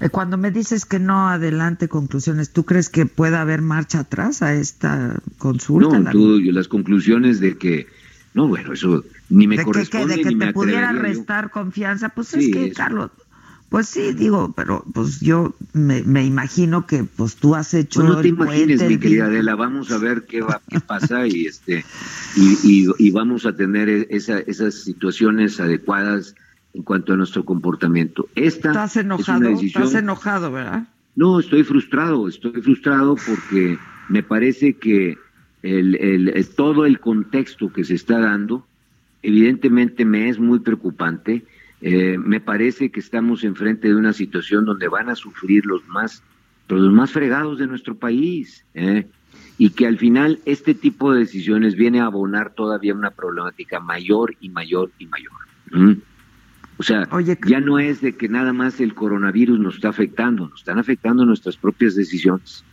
Eh, 0.00 0.08
cuando 0.08 0.36
me 0.36 0.50
dices 0.50 0.84
que 0.84 0.98
no 0.98 1.28
adelante 1.28 1.88
conclusiones, 1.88 2.52
¿tú 2.52 2.64
crees 2.64 2.88
que 2.88 3.06
pueda 3.06 3.40
haber 3.40 3.62
marcha 3.62 4.00
atrás 4.00 4.42
a 4.42 4.54
esta 4.54 5.20
consulta? 5.38 5.98
No, 5.98 6.10
tú, 6.10 6.40
las 6.40 6.66
conclusiones 6.66 7.38
de 7.38 7.56
que, 7.56 7.86
no, 8.34 8.48
bueno, 8.48 8.72
eso 8.72 9.04
ni 9.28 9.46
me 9.46 9.62
corresponde. 9.62 10.16
Que, 10.16 10.24
de 10.24 10.28
que 10.30 10.46
te 10.46 10.52
pudiera 10.52 10.92
restar 10.92 11.50
confianza, 11.50 12.08
pues 12.08 12.34
es 12.34 12.52
que, 12.52 12.72
Carlos, 12.72 13.12
pues 13.72 13.88
sí, 13.88 14.12
digo, 14.12 14.52
pero 14.54 14.84
pues 14.92 15.20
yo 15.20 15.54
me, 15.72 16.02
me 16.02 16.22
imagino 16.26 16.86
que 16.86 17.04
pues 17.04 17.36
tú 17.36 17.54
has 17.54 17.72
hecho. 17.72 18.00
Pues 18.00 18.12
no 18.12 18.20
te 18.20 18.28
imagines, 18.28 18.86
mi 18.86 18.98
querida 18.98 19.24
Adela, 19.24 19.54
vamos 19.54 19.90
a 19.90 19.96
ver 19.96 20.26
qué 20.26 20.42
va, 20.42 20.60
qué 20.68 20.78
pasa 20.78 21.26
y 21.26 21.46
este 21.46 21.82
y, 22.36 22.86
y, 22.98 23.10
vamos 23.12 23.46
a 23.46 23.56
tener 23.56 23.88
esa, 24.10 24.40
esas 24.40 24.74
situaciones 24.74 25.58
adecuadas 25.58 26.34
en 26.74 26.82
cuanto 26.82 27.14
a 27.14 27.16
nuestro 27.16 27.46
comportamiento. 27.46 28.28
Esta 28.34 28.68
¿Estás 28.68 28.98
enojado? 28.98 29.48
¿Estás 29.48 29.94
enojado, 29.94 30.52
verdad? 30.52 30.86
No, 31.16 31.40
estoy 31.40 31.64
frustrado, 31.64 32.28
estoy 32.28 32.60
frustrado 32.60 33.16
porque 33.16 33.78
me 34.10 34.22
parece 34.22 34.74
que 34.74 35.16
el, 35.62 35.94
el, 35.94 36.46
todo 36.50 36.84
el 36.84 37.00
contexto 37.00 37.72
que 37.72 37.84
se 37.84 37.94
está 37.94 38.20
dando 38.20 38.66
evidentemente 39.22 40.04
me 40.04 40.28
es 40.28 40.38
muy 40.38 40.58
preocupante. 40.58 41.46
Eh, 41.82 42.16
me 42.16 42.40
parece 42.40 42.90
que 42.90 43.00
estamos 43.00 43.42
enfrente 43.42 43.88
de 43.88 43.96
una 43.96 44.12
situación 44.12 44.64
donde 44.64 44.86
van 44.86 45.08
a 45.08 45.16
sufrir 45.16 45.66
los 45.66 45.86
más, 45.88 46.22
los 46.68 46.92
más 46.92 47.10
fregados 47.10 47.58
de 47.58 47.66
nuestro 47.66 47.96
país. 47.96 48.64
¿eh? 48.74 49.08
Y 49.58 49.70
que 49.70 49.86
al 49.86 49.98
final 49.98 50.38
este 50.44 50.74
tipo 50.74 51.12
de 51.12 51.20
decisiones 51.20 51.74
viene 51.74 52.00
a 52.00 52.06
abonar 52.06 52.54
todavía 52.54 52.94
una 52.94 53.10
problemática 53.10 53.80
mayor 53.80 54.36
y 54.40 54.48
mayor 54.48 54.90
y 54.98 55.06
mayor. 55.06 55.32
O 56.78 56.82
sea, 56.84 57.08
ya 57.46 57.60
no 57.60 57.78
es 57.78 58.00
de 58.00 58.16
que 58.16 58.28
nada 58.28 58.52
más 58.52 58.80
el 58.80 58.94
coronavirus 58.94 59.58
nos 59.58 59.74
está 59.76 59.88
afectando, 59.88 60.48
nos 60.48 60.60
están 60.60 60.78
afectando 60.78 61.24
nuestras 61.24 61.56
propias 61.56 61.94
decisiones. 61.94 62.64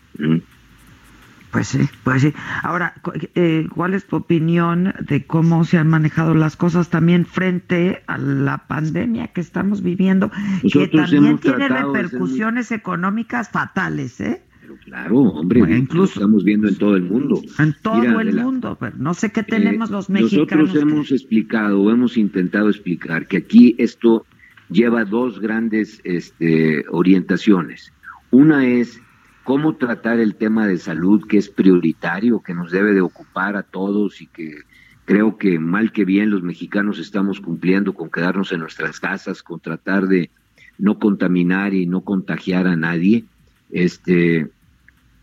Pues 1.51 1.69
sí, 1.69 1.79
pues 2.03 2.21
sí. 2.21 2.33
Ahora, 2.61 2.93
eh, 3.33 3.67
¿cuál 3.73 3.95
es 3.95 4.05
tu 4.05 4.17
opinión 4.17 4.93
de 4.99 5.25
cómo 5.25 5.63
se 5.63 5.77
han 5.77 5.87
manejado 5.87 6.35
las 6.35 6.55
cosas 6.55 6.89
también 6.89 7.25
frente 7.25 8.03
a 8.05 8.17
la 8.17 8.67
pandemia 8.67 9.27
que 9.27 9.41
estamos 9.41 9.81
viviendo, 9.81 10.31
que 10.71 10.87
también 10.87 11.39
tiene 11.39 11.67
repercusiones 11.67 12.71
económicas 12.71 13.49
fatales, 13.49 14.21
¿eh? 14.21 14.43
Pero 14.61 14.77
claro, 14.85 15.19
hombre, 15.21 15.61
incluso 15.75 16.13
estamos 16.19 16.43
viendo 16.43 16.67
en 16.67 16.75
todo 16.75 16.95
el 16.95 17.03
mundo. 17.03 17.41
En 17.57 17.75
todo 17.81 18.19
el 18.19 18.35
mundo, 18.35 18.77
pero 18.79 18.95
no 18.97 19.15
sé 19.15 19.31
qué 19.31 19.41
tenemos 19.41 19.89
eh, 19.89 19.93
los 19.93 20.09
mexicanos. 20.11 20.67
Nosotros 20.67 20.75
hemos 20.75 21.11
explicado, 21.11 21.89
hemos 21.91 22.15
intentado 22.15 22.69
explicar 22.69 23.27
que 23.27 23.37
aquí 23.37 23.75
esto 23.79 24.27
lleva 24.69 25.03
dos 25.05 25.39
grandes 25.39 25.99
este, 26.03 26.85
orientaciones. 26.91 27.91
Una 28.29 28.67
es 28.67 29.01
cómo 29.49 29.77
tratar 29.77 30.19
el 30.19 30.35
tema 30.35 30.67
de 30.67 30.77
salud 30.77 31.25
que 31.27 31.39
es 31.39 31.49
prioritario, 31.49 32.39
que 32.39 32.53
nos 32.53 32.69
debe 32.69 32.93
de 32.93 33.01
ocupar 33.01 33.57
a 33.57 33.63
todos 33.63 34.21
y 34.21 34.27
que 34.27 34.59
creo 35.05 35.39
que 35.39 35.57
mal 35.57 35.91
que 35.91 36.05
bien 36.05 36.29
los 36.29 36.43
mexicanos 36.43 36.99
estamos 36.99 37.41
cumpliendo 37.41 37.95
con 37.95 38.11
quedarnos 38.11 38.51
en 38.51 38.59
nuestras 38.59 38.99
casas, 38.99 39.41
con 39.41 39.59
tratar 39.59 40.05
de 40.05 40.29
no 40.77 40.99
contaminar 40.99 41.73
y 41.73 41.87
no 41.87 42.01
contagiar 42.01 42.67
a 42.67 42.75
nadie. 42.75 43.25
Este, 43.71 44.51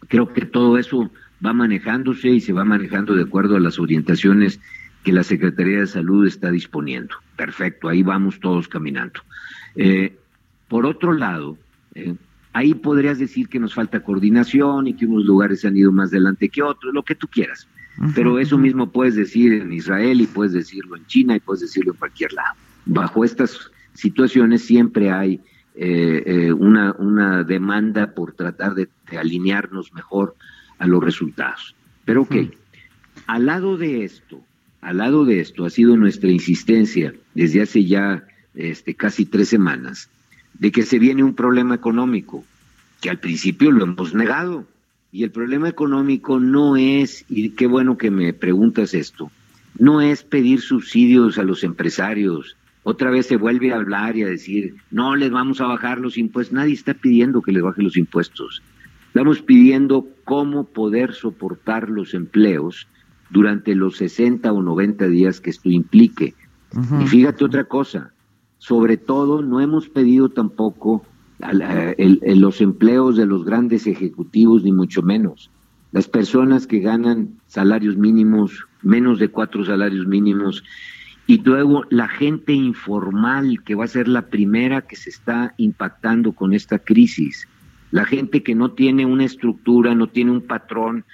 creo 0.09 0.33
que 0.33 0.45
todo 0.45 0.76
eso 0.76 1.09
va 1.47 1.52
manejándose 1.52 2.30
y 2.30 2.40
se 2.40 2.52
va 2.52 2.64
manejando 2.64 3.14
de 3.14 3.23
acuerdo 3.23 3.54
a 3.54 3.61
las 3.61 3.78
orientaciones 3.78 4.59
que 5.04 5.12
la 5.12 5.23
Secretaría 5.23 5.78
de 5.78 5.87
Salud 5.87 6.26
está 6.26 6.50
disponiendo. 6.50 7.14
Perfecto, 7.37 7.88
ahí 7.88 8.02
vamos 8.02 8.40
todos 8.40 8.66
caminando. 8.66 9.21
Eh, 9.76 10.18
por 10.66 10.85
otro 10.85 11.12
lado, 11.12 11.56
eh, 11.95 12.16
Ahí 12.57 12.73
podrías 12.73 13.19
decir 13.19 13.51
que 13.51 13.61
nos 13.61 13.75
falta 13.75 14.03
coordinación 14.03 14.87
y 14.87 14.95
que 14.95 15.05
unos 15.05 15.27
lugares 15.27 15.61
se 15.61 15.69
han 15.69 15.77
ido 15.77 15.93
más 15.93 16.09
adelante 16.09 16.49
que 16.49 16.63
otros, 16.63 16.95
lo 16.95 17.03
que 17.03 17.15
tú 17.15 17.29
quieras. 17.29 17.69
Pero 18.15 18.39
eso 18.39 18.57
mismo 18.57 18.91
puedes 18.91 19.15
decir 19.15 19.53
en 19.53 19.75
Israel 19.75 20.23
y 20.23 20.27
puedes 20.27 20.55
decirlo 20.55 20.97
en 20.97 21.05
China 21.05 21.37
y 21.37 21.41
puedes 21.41 21.61
decirlo 21.61 21.93
en 21.93 21.99
cualquier 21.99 22.33
lado. 22.33 22.55
Bajo 22.87 23.27
estas 23.27 23.71
situaciones 23.93 24.65
siempre 24.65 25.11
hay 25.11 25.39
eh, 25.75 26.23
eh, 26.25 26.53
una, 26.55 26.93
una 26.93 27.45
demanda 27.45 28.15
por 28.15 28.33
tratar 28.33 28.75
de, 28.75 28.89
alinearnos 29.15 29.93
mejor 29.93 30.35
a 30.79 30.87
los 30.87 31.05
resultados. 31.05 31.75
Pero 32.07 32.23
ok, 32.23 32.37
al 33.27 33.45
lado 33.45 33.77
de 33.77 34.03
esto, 34.03 34.41
al 34.81 34.97
lado 34.97 35.27
de 35.27 35.41
esto 35.41 35.67
ha 35.67 35.71
sido 35.71 35.95
nuestra 35.99 36.31
insistencia 36.31 37.13
desde 37.35 37.61
hace 37.61 37.85
ya 37.85 38.27
este, 38.55 38.95
casi 38.95 39.27
tres 39.27 39.51
semanas 39.51 40.09
de 40.59 40.73
que 40.73 40.83
se 40.83 40.99
viene 40.99 41.23
un 41.23 41.35
problema 41.35 41.75
económico, 41.75 42.45
que 43.01 43.11
al 43.11 43.19
principio 43.19 43.71
lo 43.71 43.85
hemos 43.85 44.15
negado. 44.15 44.67
Y 45.13 45.25
el 45.25 45.31
problema 45.31 45.69
económico 45.69 46.41
no 46.41 46.77
es, 46.77 47.25
y 47.29 47.51
qué 47.51 47.67
bueno 47.67 47.97
que 47.97 48.11
me 48.11 48.33
preguntas 48.33 48.93
esto, 48.93 49.31
no 49.79 50.01
es 50.01 50.23
pedir 50.23 50.61
subsidios 50.61 51.39
a 51.39 51.43
los 51.43 51.65
empresarios. 51.65 52.57
Otra 52.83 53.11
vez 53.11 53.27
se 53.27 53.37
vuelve 53.37 53.73
a 53.73 53.77
hablar 53.77 54.17
y 54.17 54.23
a 54.23 54.29
decir, 54.29 54.77
no 54.91 55.17
les 55.17 55.31
vamos 55.31 55.61
a 55.61 55.67
bajar 55.67 55.99
los 55.99 56.19
impuestos. 56.19 56.55
Nadie 56.55 56.75
está 56.75 56.95
pidiendo 56.95 57.43
que 57.43 57.53
les 57.53 57.63
baje 57.63 57.83
los 57.83 57.97
impuestos. 57.97 58.63
Estamos 59.09 59.41
pidiendo 59.41 60.07
cómo 60.25 60.65
poder 60.65 61.15
soportar 61.15 61.89
los 61.89 62.13
empleos 62.15 62.87
durante 63.31 63.75
los 63.75 63.97
60 63.97 64.53
o 64.53 64.63
90 64.63 65.09
días 65.09 65.41
que 65.41 65.51
esto 65.51 65.69
implique. 65.71 66.35
Y 67.01 67.07
fíjate 67.07 67.45
otra 67.45 67.65
cosa, 67.65 68.13
sobre 68.59 68.97
todo 68.97 69.43
no 69.43 69.61
hemos 69.61 69.89
pedido 69.89 70.29
tampoco 70.29 71.05
los 71.39 72.61
empleos 72.61 73.17
de 73.17 73.27
los 73.27 73.45
grandes 73.45 73.87
ejecutivos, 73.87 74.65
ni 74.65 74.73
mucho 74.73 75.03
menos. 75.03 75.51
Las 75.93 76.09
personas 76.09 76.67
que 76.67 76.81
ganan 76.81 77.39
salarios 77.47 77.97
mínimos, 77.97 78.67
menos 78.83 79.19
de 79.19 79.29
cuatro 79.29 79.65
salarios 79.65 80.07
mínimos, 80.07 80.65
y 81.27 81.43
luego 81.43 81.85
la 81.91 82.09
gente 82.09 82.53
informal, 82.53 83.63
que 83.65 83.75
va 83.75 83.85
a 83.85 83.89
ser 83.89 84.07
la 84.09 84.29
primera 84.29 84.83
que 84.83 84.97
se 84.97 85.11
está 85.11 85.55
impactando 85.57 86.33
con 86.33 86.55
esta 86.55 86.79
crisis. 86.79 87.49
La 87.91 88.05
gente 88.05 88.43
que 88.43 88.55
no 88.55 88.73
tiene 88.73 89.07
una 89.07 89.25
estructura, 89.25 89.95
no 89.95 90.07
tiene 90.09 90.31
un 90.31 90.43
patrón, 90.43 91.05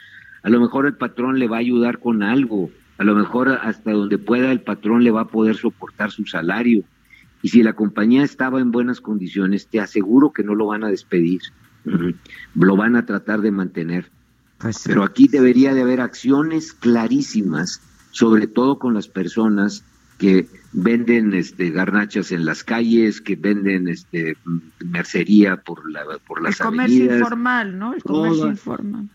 a 0.43 0.51
lo 0.51 0.61
mejor 0.61 0.87
el 0.87 0.95
patrón 0.95 1.39
le 1.39 1.49
va 1.49 1.57
a 1.57 1.61
ayudar 1.61 1.99
con 1.99 2.23
algo, 2.23 2.71
a 2.99 3.05
lo 3.05 3.15
mejor 3.15 3.49
hasta 3.49 3.93
donde 3.93 4.19
pueda 4.19 4.53
el 4.53 4.61
patrón 4.61 5.05
le 5.05 5.11
va 5.11 5.23
a 5.23 5.29
poder 5.29 5.57
soportar 5.57 6.11
su 6.11 6.27
salario. 6.27 6.85
Y 7.43 7.49
si 7.49 7.63
la 7.63 7.75
compañía 7.75 8.23
estaba 8.23 8.61
en 8.61 8.71
buenas 8.71 9.01
condiciones, 9.01 9.67
te 9.67 9.81
aseguro 9.81 10.33
que 10.33 10.45
no 10.45 10.55
lo 10.55 10.67
van 10.67 10.85
a 10.85 10.89
despedir, 10.89 11.41
lo 12.55 12.77
van 12.77 12.97
a 12.97 13.05
tratar 13.05 13.41
de 13.41 13.51
mantener. 13.51 14.11
Pues 14.59 14.83
Pero 14.87 15.03
aquí 15.03 15.27
debería 15.27 15.75
de 15.75 15.83
haber 15.83 16.01
acciones 16.01 16.73
clarísimas, 16.73 17.81
sobre 18.13 18.47
todo 18.47 18.79
con 18.79 18.95
las 18.95 19.09
personas 19.09 19.85
que 20.19 20.47
venden 20.73 21.35
este 21.35 21.71
garnachas 21.71 22.31
en 22.31 22.45
las 22.45 22.63
calles, 22.63 23.21
que 23.21 23.35
venden 23.35 23.89
este 23.89 24.37
mercería 24.79 25.57
por 25.57 25.91
la 25.91 26.05
por 26.25 26.41
las 26.41 26.61
El 26.61 26.67
comercio 26.67 27.17
informal, 27.17 27.77
¿no? 27.77 27.93
El 27.95 28.03
comercio 28.05 28.47
informal. 28.47 29.09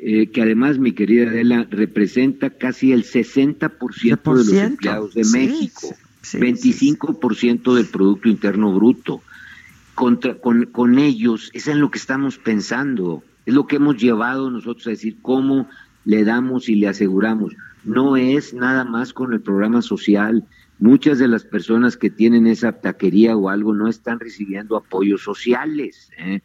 Eh, 0.00 0.30
que 0.30 0.42
además, 0.42 0.78
mi 0.78 0.92
querida 0.92 1.28
Adela, 1.28 1.66
representa 1.68 2.50
casi 2.50 2.92
el 2.92 3.02
60% 3.02 4.22
de 4.22 4.44
los 4.44 4.52
empleados 4.52 5.14
de 5.14 5.24
México, 5.24 5.88
25% 6.22 7.74
del 7.74 7.86
Producto 7.86 8.28
Interno 8.28 8.72
Bruto. 8.72 9.22
Contra, 9.94 10.34
con, 10.34 10.66
con 10.66 10.98
ellos, 10.98 11.50
es 11.54 11.66
en 11.66 11.80
lo 11.80 11.90
que 11.90 11.98
estamos 11.98 12.38
pensando, 12.38 13.24
es 13.46 13.54
lo 13.54 13.66
que 13.66 13.76
hemos 13.76 13.96
llevado 13.96 14.48
nosotros 14.50 14.86
a 14.86 14.90
decir 14.90 15.16
cómo 15.22 15.68
le 16.04 16.24
damos 16.24 16.68
y 16.68 16.76
le 16.76 16.88
aseguramos. 16.88 17.54
No 17.82 18.16
es 18.16 18.54
nada 18.54 18.84
más 18.84 19.12
con 19.12 19.32
el 19.32 19.40
programa 19.40 19.82
social. 19.82 20.44
Muchas 20.78 21.18
de 21.18 21.26
las 21.26 21.44
personas 21.44 21.96
que 21.96 22.10
tienen 22.10 22.46
esa 22.46 22.72
taquería 22.72 23.36
o 23.36 23.48
algo 23.48 23.74
no 23.74 23.88
están 23.88 24.20
recibiendo 24.20 24.76
apoyos 24.76 25.22
sociales. 25.22 26.10
¿eh? 26.16 26.40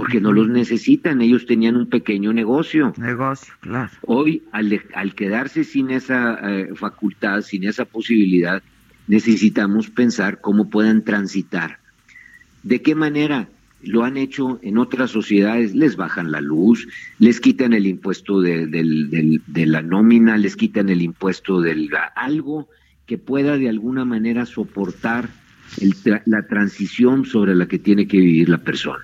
porque 0.00 0.18
no 0.18 0.32
los 0.32 0.48
necesitan, 0.48 1.20
ellos 1.20 1.44
tenían 1.44 1.76
un 1.76 1.86
pequeño 1.86 2.32
negocio. 2.32 2.94
Negocio, 2.96 3.52
claro. 3.60 3.90
Hoy, 4.06 4.42
al, 4.50 4.82
al 4.94 5.14
quedarse 5.14 5.62
sin 5.62 5.90
esa 5.90 6.38
eh, 6.42 6.70
facultad, 6.74 7.42
sin 7.42 7.64
esa 7.64 7.84
posibilidad, 7.84 8.62
necesitamos 9.10 9.90
pensar 9.90 10.40
cómo 10.40 10.70
puedan 10.70 11.02
transitar. 11.02 11.80
¿De 12.62 12.80
qué 12.80 12.94
manera? 12.94 13.48
Lo 13.82 14.04
han 14.04 14.16
hecho 14.16 14.60
en 14.62 14.78
otras 14.78 15.10
sociedades, 15.10 15.74
les 15.74 15.96
bajan 15.96 16.30
la 16.30 16.40
luz, 16.40 16.86
les 17.18 17.40
quitan 17.40 17.72
el 17.72 17.88
impuesto 17.88 18.40
de, 18.40 19.40
la 19.66 19.82
nómina, 19.82 20.36
les 20.36 20.54
quitan 20.54 20.90
el 20.90 21.02
impuesto 21.02 21.60
del 21.60 21.90
algo 22.14 22.68
que 23.06 23.18
pueda 23.18 23.58
de 23.58 23.68
alguna 23.68 24.04
manera 24.04 24.46
soportar 24.46 25.28
la 26.26 26.46
transición 26.46 27.24
sobre 27.24 27.56
la 27.56 27.66
que 27.66 27.80
tiene 27.80 28.06
que 28.06 28.18
vivir 28.18 28.48
la 28.48 28.58
persona. 28.58 29.02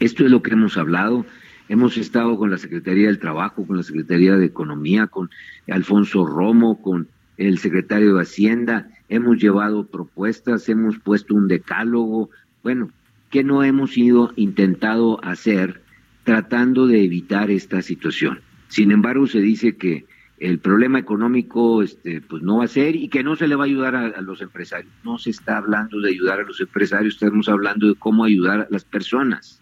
Esto 0.00 0.24
es 0.24 0.30
lo 0.30 0.42
que 0.42 0.52
hemos 0.52 0.78
hablado. 0.78 1.26
Hemos 1.68 1.98
estado 1.98 2.38
con 2.38 2.50
la 2.50 2.56
Secretaría 2.56 3.08
del 3.08 3.18
Trabajo, 3.18 3.66
con 3.66 3.76
la 3.76 3.82
Secretaría 3.82 4.36
de 4.36 4.46
Economía, 4.46 5.06
con 5.06 5.28
Alfonso 5.68 6.24
Romo, 6.24 6.80
con 6.80 7.08
el 7.48 7.58
secretario 7.58 8.14
de 8.14 8.22
Hacienda. 8.22 8.88
Hemos 9.08 9.38
llevado 9.38 9.86
propuestas, 9.86 10.68
hemos 10.68 10.98
puesto 10.98 11.34
un 11.34 11.48
decálogo. 11.48 12.30
Bueno, 12.62 12.90
¿qué 13.30 13.44
no 13.44 13.62
hemos 13.62 13.96
ido 13.96 14.32
intentado 14.36 15.22
hacer 15.24 15.82
tratando 16.24 16.86
de 16.86 17.04
evitar 17.04 17.50
esta 17.50 17.82
situación? 17.82 18.40
Sin 18.68 18.90
embargo, 18.92 19.26
se 19.26 19.40
dice 19.40 19.76
que 19.76 20.06
el 20.38 20.58
problema 20.58 20.98
económico 20.98 21.82
este, 21.82 22.20
pues 22.20 22.42
no 22.42 22.58
va 22.58 22.64
a 22.64 22.68
ser 22.68 22.96
y 22.96 23.08
que 23.08 23.22
no 23.22 23.36
se 23.36 23.46
le 23.46 23.54
va 23.54 23.64
a 23.64 23.66
ayudar 23.66 23.94
a, 23.94 24.20
los 24.22 24.40
empresarios. 24.40 24.92
No 25.04 25.18
se 25.18 25.30
está 25.30 25.58
hablando 25.58 26.00
de 26.00 26.10
ayudar 26.10 26.40
a 26.40 26.44
los 26.44 26.60
empresarios, 26.60 27.14
estamos 27.14 27.48
hablando 27.48 27.88
de 27.88 27.94
cómo 27.94 28.24
ayudar 28.24 28.60
a 28.60 28.66
las 28.70 28.84
personas 28.84 29.60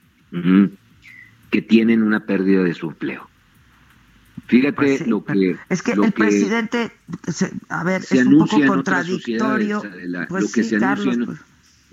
que 1.51 1.61
tienen 1.61 2.03
una 2.03 2.21
pérdida 2.21 2.63
de 2.63 2.73
su 2.73 2.89
empleo. 2.89 3.29
Fíjate 4.51 4.73
pues 4.73 5.07
lo 5.07 5.25
que... 5.25 5.57
Es 5.69 5.81
que 5.81 5.93
el 5.93 6.11
presidente, 6.11 6.91
a 7.69 7.85
ver, 7.85 8.03
es 8.03 8.27
un 8.27 8.39
poco 8.39 8.67
contradictorio. 8.67 9.81
Pues 10.29 10.43
lo, 10.43 10.51
que 10.51 10.65
se 10.65 10.77
anuncia 10.77 11.13
en, 11.13 11.25
pues. 11.27 11.39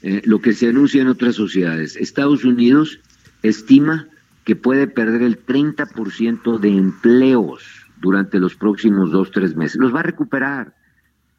eh, 0.02 0.22
lo 0.26 0.42
que 0.42 0.54
se 0.54 0.70
anuncia 0.70 1.04
en 1.04 1.08
otras 1.08 1.36
sociedades. 1.36 1.96
Estados 1.96 2.44
Unidos 2.46 3.00
estima 3.44 4.08
que 4.44 4.56
puede 4.56 4.88
perder 4.88 5.22
el 5.22 5.46
30% 5.46 6.58
de 6.58 6.70
empleos 6.70 7.62
durante 8.02 8.40
los 8.40 8.56
próximos 8.56 9.12
dos, 9.12 9.30
tres 9.30 9.56
meses. 9.56 9.78
Los 9.80 9.94
va 9.94 10.00
a 10.00 10.04
recuperar. 10.04 10.74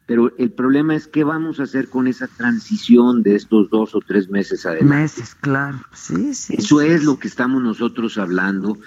Pero 0.05 0.33
el 0.37 0.51
problema 0.51 0.95
es 0.95 1.07
qué 1.07 1.25
vamos 1.25 1.59
a 1.59 1.63
hacer 1.63 1.89
con 1.89 2.07
esa 2.07 2.27
transición 2.27 3.23
de 3.23 3.35
estos 3.35 3.69
dos 3.69 3.93
o 3.93 3.99
tres 3.99 4.29
meses 4.29 4.65
adelante. 4.65 4.95
Meses, 4.95 5.35
claro. 5.35 5.81
Sí, 5.93 6.33
sí. 6.33 6.55
Eso 6.57 6.79
es 6.79 7.03
lo 7.03 7.19
que 7.19 7.27
estamos 7.27 7.61
nosotros 7.61 8.17
hablando. 8.17 8.77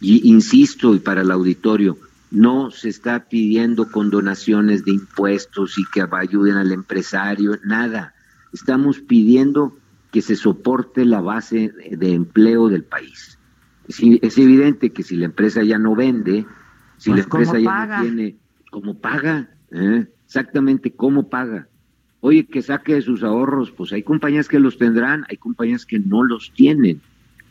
Y 0.00 0.28
insisto, 0.28 0.94
y 0.94 1.00
para 1.00 1.22
el 1.22 1.30
auditorio, 1.30 1.98
no 2.30 2.70
se 2.70 2.88
está 2.88 3.28
pidiendo 3.28 3.90
condonaciones 3.90 4.84
de 4.84 4.92
impuestos 4.92 5.78
y 5.78 5.84
que 5.92 6.04
ayuden 6.10 6.56
al 6.56 6.72
empresario, 6.72 7.58
nada. 7.64 8.14
Estamos 8.52 9.00
pidiendo 9.00 9.76
que 10.10 10.22
se 10.22 10.36
soporte 10.36 11.04
la 11.04 11.20
base 11.20 11.72
de 11.90 12.12
empleo 12.12 12.68
del 12.68 12.84
país. 12.84 13.38
Es, 13.88 14.38
evidente 14.38 14.90
que 14.90 15.02
si 15.02 15.16
la 15.16 15.26
empresa 15.26 15.62
ya 15.62 15.78
no 15.78 15.94
vende, 15.94 16.46
si 16.98 17.10
la 17.10 17.16
pues, 17.16 17.48
empresa 17.48 17.58
ya 17.58 17.86
no 17.86 18.02
tiene, 18.02 18.36
¿cómo 18.70 18.98
paga? 18.98 19.50
¿Eh? 19.70 20.06
exactamente 20.28 20.92
cómo 20.92 21.30
paga. 21.30 21.68
Oye, 22.20 22.46
que 22.46 22.60
saque 22.60 22.94
de 22.94 23.02
sus 23.02 23.22
ahorros, 23.22 23.70
pues 23.70 23.92
hay 23.92 24.02
compañías 24.02 24.46
que 24.46 24.58
los 24.58 24.76
tendrán, 24.76 25.24
hay 25.30 25.38
compañías 25.38 25.86
que 25.86 25.98
no 25.98 26.22
los 26.22 26.52
tienen, 26.52 27.00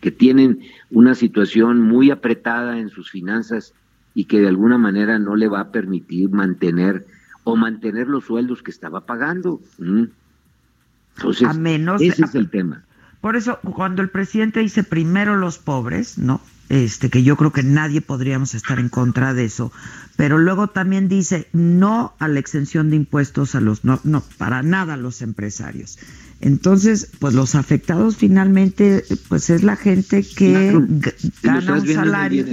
que 0.08 0.12
tienen 0.14 0.62
una 0.90 1.16
situación 1.16 1.82
muy 1.82 2.12
apretada 2.12 2.80
en 2.80 2.90
sus 2.90 3.12
finanzas 3.12 3.74
y 4.14 4.24
que 4.24 4.40
de 4.40 4.48
alguna 4.48 4.78
manera 4.78 5.20
no 5.20 5.36
le 5.36 5.50
va 5.50 5.60
a 5.60 5.72
permitir 5.74 6.30
mantener 6.30 7.06
o 7.44 7.58
mantener 7.58 8.08
los 8.08 8.24
sueldos 8.24 8.64
que 8.64 8.72
estaba 8.72 9.06
pagando. 9.06 9.60
Entonces, 11.18 11.50
ese 12.00 12.24
es 12.24 12.36
el 12.36 12.50
tema. 12.50 12.86
Por 13.20 13.36
eso, 13.36 13.60
cuando 13.76 14.02
el 14.02 14.10
presidente 14.10 14.62
dice 14.62 14.86
primero 14.86 15.36
los 15.36 15.58
pobres, 15.58 16.18
¿no? 16.18 16.40
Este, 16.70 17.10
que 17.10 17.24
yo 17.24 17.38
creo 17.38 17.54
que 17.54 17.64
nadie 17.64 18.02
podríamos 18.02 18.54
estar 18.54 18.78
en 18.78 18.90
contra 18.90 19.34
de 19.34 19.46
eso, 19.46 19.72
pero 20.18 20.38
luego 20.38 20.68
también 20.68 21.08
dice 21.08 21.48
no 21.54 22.14
a 22.20 22.28
la 22.28 22.40
exención 22.40 22.90
de 22.90 22.98
impuestos 22.98 23.56
a 23.56 23.62
los, 23.62 23.86
no, 23.86 24.02
no, 24.04 24.22
para 24.38 24.64
nada 24.64 24.96
a 24.96 24.98
los 24.98 25.22
empresarios. 25.22 25.98
Entonces, 26.42 27.10
pues 27.20 27.34
los 27.34 27.56
afectados 27.56 28.18
finalmente, 28.18 29.04
pues 29.30 29.50
es 29.50 29.64
la 29.64 29.76
gente 29.76 30.24
que 30.24 30.78
gana 31.42 31.74
un 31.74 31.88
salario. 31.88 32.46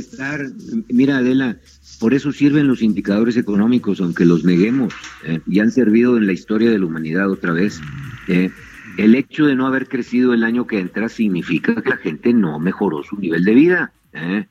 Mira, 0.89 1.19
Adela, 1.19 1.59
por 1.99 2.15
eso 2.15 2.33
sirven 2.33 2.69
los 2.69 2.83
indicadores 2.83 3.37
económicos, 3.37 4.01
aunque 4.01 4.25
los 4.25 4.45
neguemos, 4.45 4.95
eh, 5.25 5.41
y 5.47 5.59
han 5.59 5.71
servido 5.71 6.17
en 6.17 6.27
la 6.27 6.33
historia 6.33 6.71
de 6.71 6.79
la 6.79 6.87
humanidad 6.87 7.31
otra 7.31 7.53
vez. 7.53 7.81
Eh, 8.29 8.51
el 8.97 9.15
hecho 9.15 9.47
de 9.47 9.57
no 9.57 9.67
haber 9.67 9.89
crecido 9.89 10.33
el 10.35 10.45
año 10.45 10.67
que 10.67 10.79
entra 10.79 11.09
significa 11.09 11.75
que 11.83 11.91
la 11.91 11.97
gente 11.97 12.33
no 12.33 12.59
mejoró 12.59 13.03
su 13.03 13.17
nivel 13.17 13.45
de 13.45 13.55
vida. 13.55 13.93
¿Eh? 14.15 14.49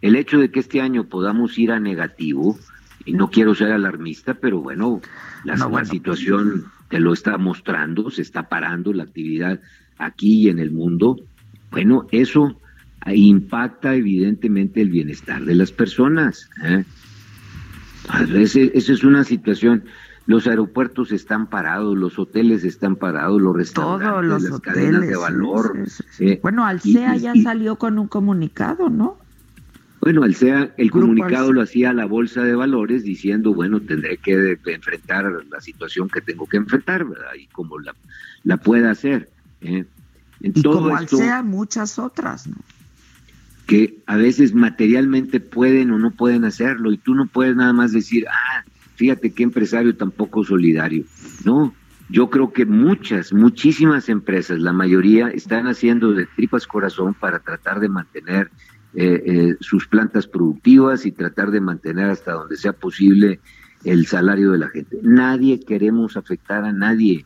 El 0.00 0.16
hecho 0.16 0.38
de 0.38 0.50
que 0.50 0.60
este 0.60 0.80
año 0.80 1.08
podamos 1.08 1.58
ir 1.58 1.72
a 1.72 1.80
negativo, 1.80 2.58
y 3.06 3.12
no 3.12 3.30
quiero 3.30 3.54
ser 3.54 3.72
alarmista, 3.72 4.34
pero 4.34 4.60
bueno, 4.60 5.00
la, 5.44 5.84
situación 5.84 6.64
te 6.88 7.00
lo 7.00 7.12
está 7.12 7.38
mostrando, 7.38 8.10
se 8.10 8.22
está 8.22 8.48
parando 8.48 8.92
la 8.92 9.04
actividad 9.04 9.60
aquí 9.98 10.42
y 10.42 10.48
en 10.48 10.58
el 10.58 10.70
mundo. 10.70 11.16
Bueno, 11.70 12.06
eso 12.12 12.60
impacta 13.06 13.94
evidentemente 13.94 14.80
el 14.80 14.90
bienestar 14.90 15.44
de 15.44 15.54
las 15.54 15.72
personas. 15.72 16.48
¿eh? 16.64 16.84
Esa 18.34 18.92
es 18.92 19.04
una 19.04 19.24
situación 19.24 19.84
los 20.26 20.46
aeropuertos 20.46 21.12
están 21.12 21.48
parados, 21.48 21.96
los 21.96 22.18
hoteles 22.18 22.64
están 22.64 22.96
parados, 22.96 23.40
los 23.40 23.54
restaurantes, 23.54 24.50
las 24.50 24.60
cadenas 24.60 25.02
de 25.02 25.16
valor. 25.16 25.86
bueno, 26.42 26.64
Alcea 26.64 27.16
ya 27.16 27.34
salió 27.42 27.76
con 27.76 27.98
un 27.98 28.08
comunicado, 28.08 28.88
¿no? 28.88 29.18
Bueno, 30.00 30.22
Alcea, 30.22 30.74
el 30.76 30.90
comunicado 30.90 31.52
lo 31.52 31.62
hacía 31.62 31.92
la 31.94 32.04
Bolsa 32.04 32.42
de 32.42 32.54
Valores 32.54 33.04
diciendo, 33.04 33.54
bueno, 33.54 33.80
tendré 33.80 34.18
que 34.18 34.58
enfrentar 34.66 35.24
la 35.50 35.60
situación 35.60 36.08
que 36.08 36.20
tengo 36.20 36.46
que 36.46 36.58
enfrentar, 36.58 37.04
¿verdad? 37.06 37.32
Y 37.38 37.46
como 37.46 37.78
la, 37.78 37.94
la 38.42 38.58
pueda 38.58 38.90
hacer. 38.90 39.30
¿eh? 39.62 39.84
y 40.40 40.62
como 40.62 40.94
Alcea, 40.94 41.42
muchas 41.42 41.98
otras, 41.98 42.46
¿no? 42.46 42.56
que 43.66 44.02
a 44.06 44.16
veces 44.16 44.54
materialmente 44.54 45.40
pueden 45.40 45.90
o 45.90 45.98
no 45.98 46.10
pueden 46.10 46.44
hacerlo 46.44 46.92
y 46.92 46.98
tú 46.98 47.14
no 47.14 47.26
puedes 47.26 47.56
nada 47.56 47.72
más 47.72 47.92
decir, 47.92 48.26
ah, 48.28 48.64
fíjate 48.94 49.32
qué 49.32 49.42
empresario 49.42 49.96
tampoco 49.96 50.44
solidario. 50.44 51.04
No, 51.44 51.74
yo 52.08 52.30
creo 52.30 52.52
que 52.52 52.66
muchas, 52.66 53.32
muchísimas 53.32 54.08
empresas, 54.08 54.58
la 54.58 54.72
mayoría, 54.72 55.28
están 55.28 55.66
haciendo 55.66 56.12
de 56.12 56.26
tripas 56.26 56.66
corazón 56.66 57.14
para 57.14 57.38
tratar 57.38 57.80
de 57.80 57.88
mantener 57.88 58.50
eh, 58.94 59.22
eh, 59.26 59.56
sus 59.60 59.88
plantas 59.88 60.26
productivas 60.26 61.06
y 61.06 61.12
tratar 61.12 61.50
de 61.50 61.60
mantener 61.60 62.10
hasta 62.10 62.32
donde 62.32 62.56
sea 62.56 62.72
posible 62.72 63.40
el 63.84 64.06
salario 64.06 64.52
de 64.52 64.58
la 64.58 64.68
gente. 64.68 64.98
Nadie 65.02 65.60
queremos 65.60 66.16
afectar 66.16 66.64
a 66.64 66.72
nadie 66.72 67.24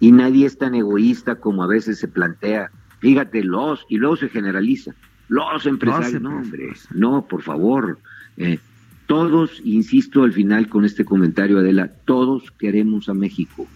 y 0.00 0.12
nadie 0.12 0.46
es 0.46 0.58
tan 0.58 0.74
egoísta 0.74 1.36
como 1.36 1.62
a 1.62 1.66
veces 1.66 1.98
se 1.98 2.08
plantea. 2.08 2.70
Fíjate, 3.00 3.44
los, 3.44 3.86
y 3.88 3.96
luego 3.96 4.16
se 4.16 4.28
generaliza. 4.28 4.94
Los 5.28 5.66
empresarios, 5.66 6.22
no, 6.22 6.36
hombre, 6.36 6.72
no, 6.92 7.26
por 7.26 7.42
favor. 7.42 7.98
Eh, 8.36 8.58
todos, 9.06 9.60
insisto 9.64 10.24
al 10.24 10.32
final 10.32 10.68
con 10.68 10.84
este 10.84 11.04
comentario, 11.04 11.58
Adela, 11.58 11.92
todos 12.04 12.50
queremos 12.50 13.08
a 13.08 13.14
México. 13.14 13.66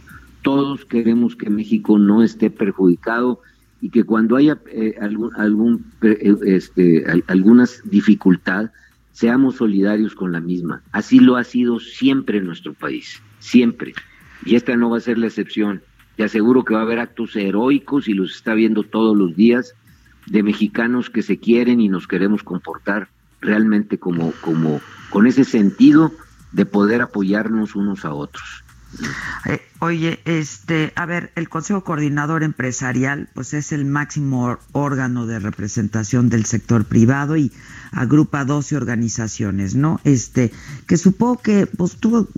Todos 0.42 0.84
queremos 0.84 1.36
que 1.36 1.50
México 1.50 1.98
no 1.98 2.22
esté 2.22 2.50
perjudicado 2.50 3.40
y 3.80 3.90
que 3.90 4.04
cuando 4.04 4.36
haya 4.36 4.58
eh, 4.72 4.94
algún, 5.00 5.84
eh, 6.02 6.36
este, 6.46 7.04
algunas 7.26 7.82
dificultad 7.84 8.70
seamos 9.12 9.56
solidarios 9.56 10.14
con 10.14 10.32
la 10.32 10.40
misma. 10.40 10.82
Así 10.92 11.20
lo 11.20 11.36
ha 11.36 11.44
sido 11.44 11.78
siempre 11.78 12.38
en 12.38 12.46
nuestro 12.46 12.74
país, 12.74 13.22
siempre. 13.38 13.92
Y 14.44 14.56
esta 14.56 14.76
no 14.76 14.90
va 14.90 14.96
a 14.96 15.00
ser 15.00 15.18
la 15.18 15.26
excepción. 15.26 15.82
Te 16.16 16.24
aseguro 16.24 16.64
que 16.64 16.74
va 16.74 16.80
a 16.80 16.84
haber 16.84 16.98
actos 16.98 17.36
heroicos 17.36 18.08
y 18.08 18.14
los 18.14 18.34
está 18.34 18.54
viendo 18.54 18.82
todos 18.82 19.16
los 19.16 19.36
días 19.36 19.74
de 20.26 20.42
mexicanos 20.42 21.10
que 21.10 21.22
se 21.22 21.38
quieren 21.38 21.80
y 21.80 21.88
nos 21.88 22.06
queremos 22.08 22.42
comportar 22.42 23.08
realmente 23.40 23.98
como, 23.98 24.32
como, 24.40 24.80
con 25.10 25.26
ese 25.26 25.44
sentido 25.44 26.12
de 26.52 26.66
poder 26.66 27.02
apoyarnos 27.02 27.74
unos 27.74 28.04
a 28.04 28.12
otros. 28.12 28.64
Eh, 29.46 29.60
oye, 29.78 30.20
este, 30.24 30.92
a 30.96 31.06
ver, 31.06 31.30
el 31.36 31.48
Consejo 31.48 31.84
Coordinador 31.84 32.42
Empresarial, 32.42 33.28
pues 33.34 33.54
es 33.54 33.70
el 33.72 33.84
máximo 33.84 34.58
órgano 34.72 35.26
de 35.26 35.38
representación 35.38 36.28
del 36.28 36.44
sector 36.44 36.84
privado 36.84 37.36
y 37.36 37.52
agrupa 37.92 38.44
12 38.44 38.76
organizaciones, 38.76 39.74
¿no? 39.74 40.00
Este, 40.04 40.52
que 40.86 40.96
supongo 40.96 41.38
que, 41.38 41.66
pues 41.66 41.96
tú, 41.96 42.28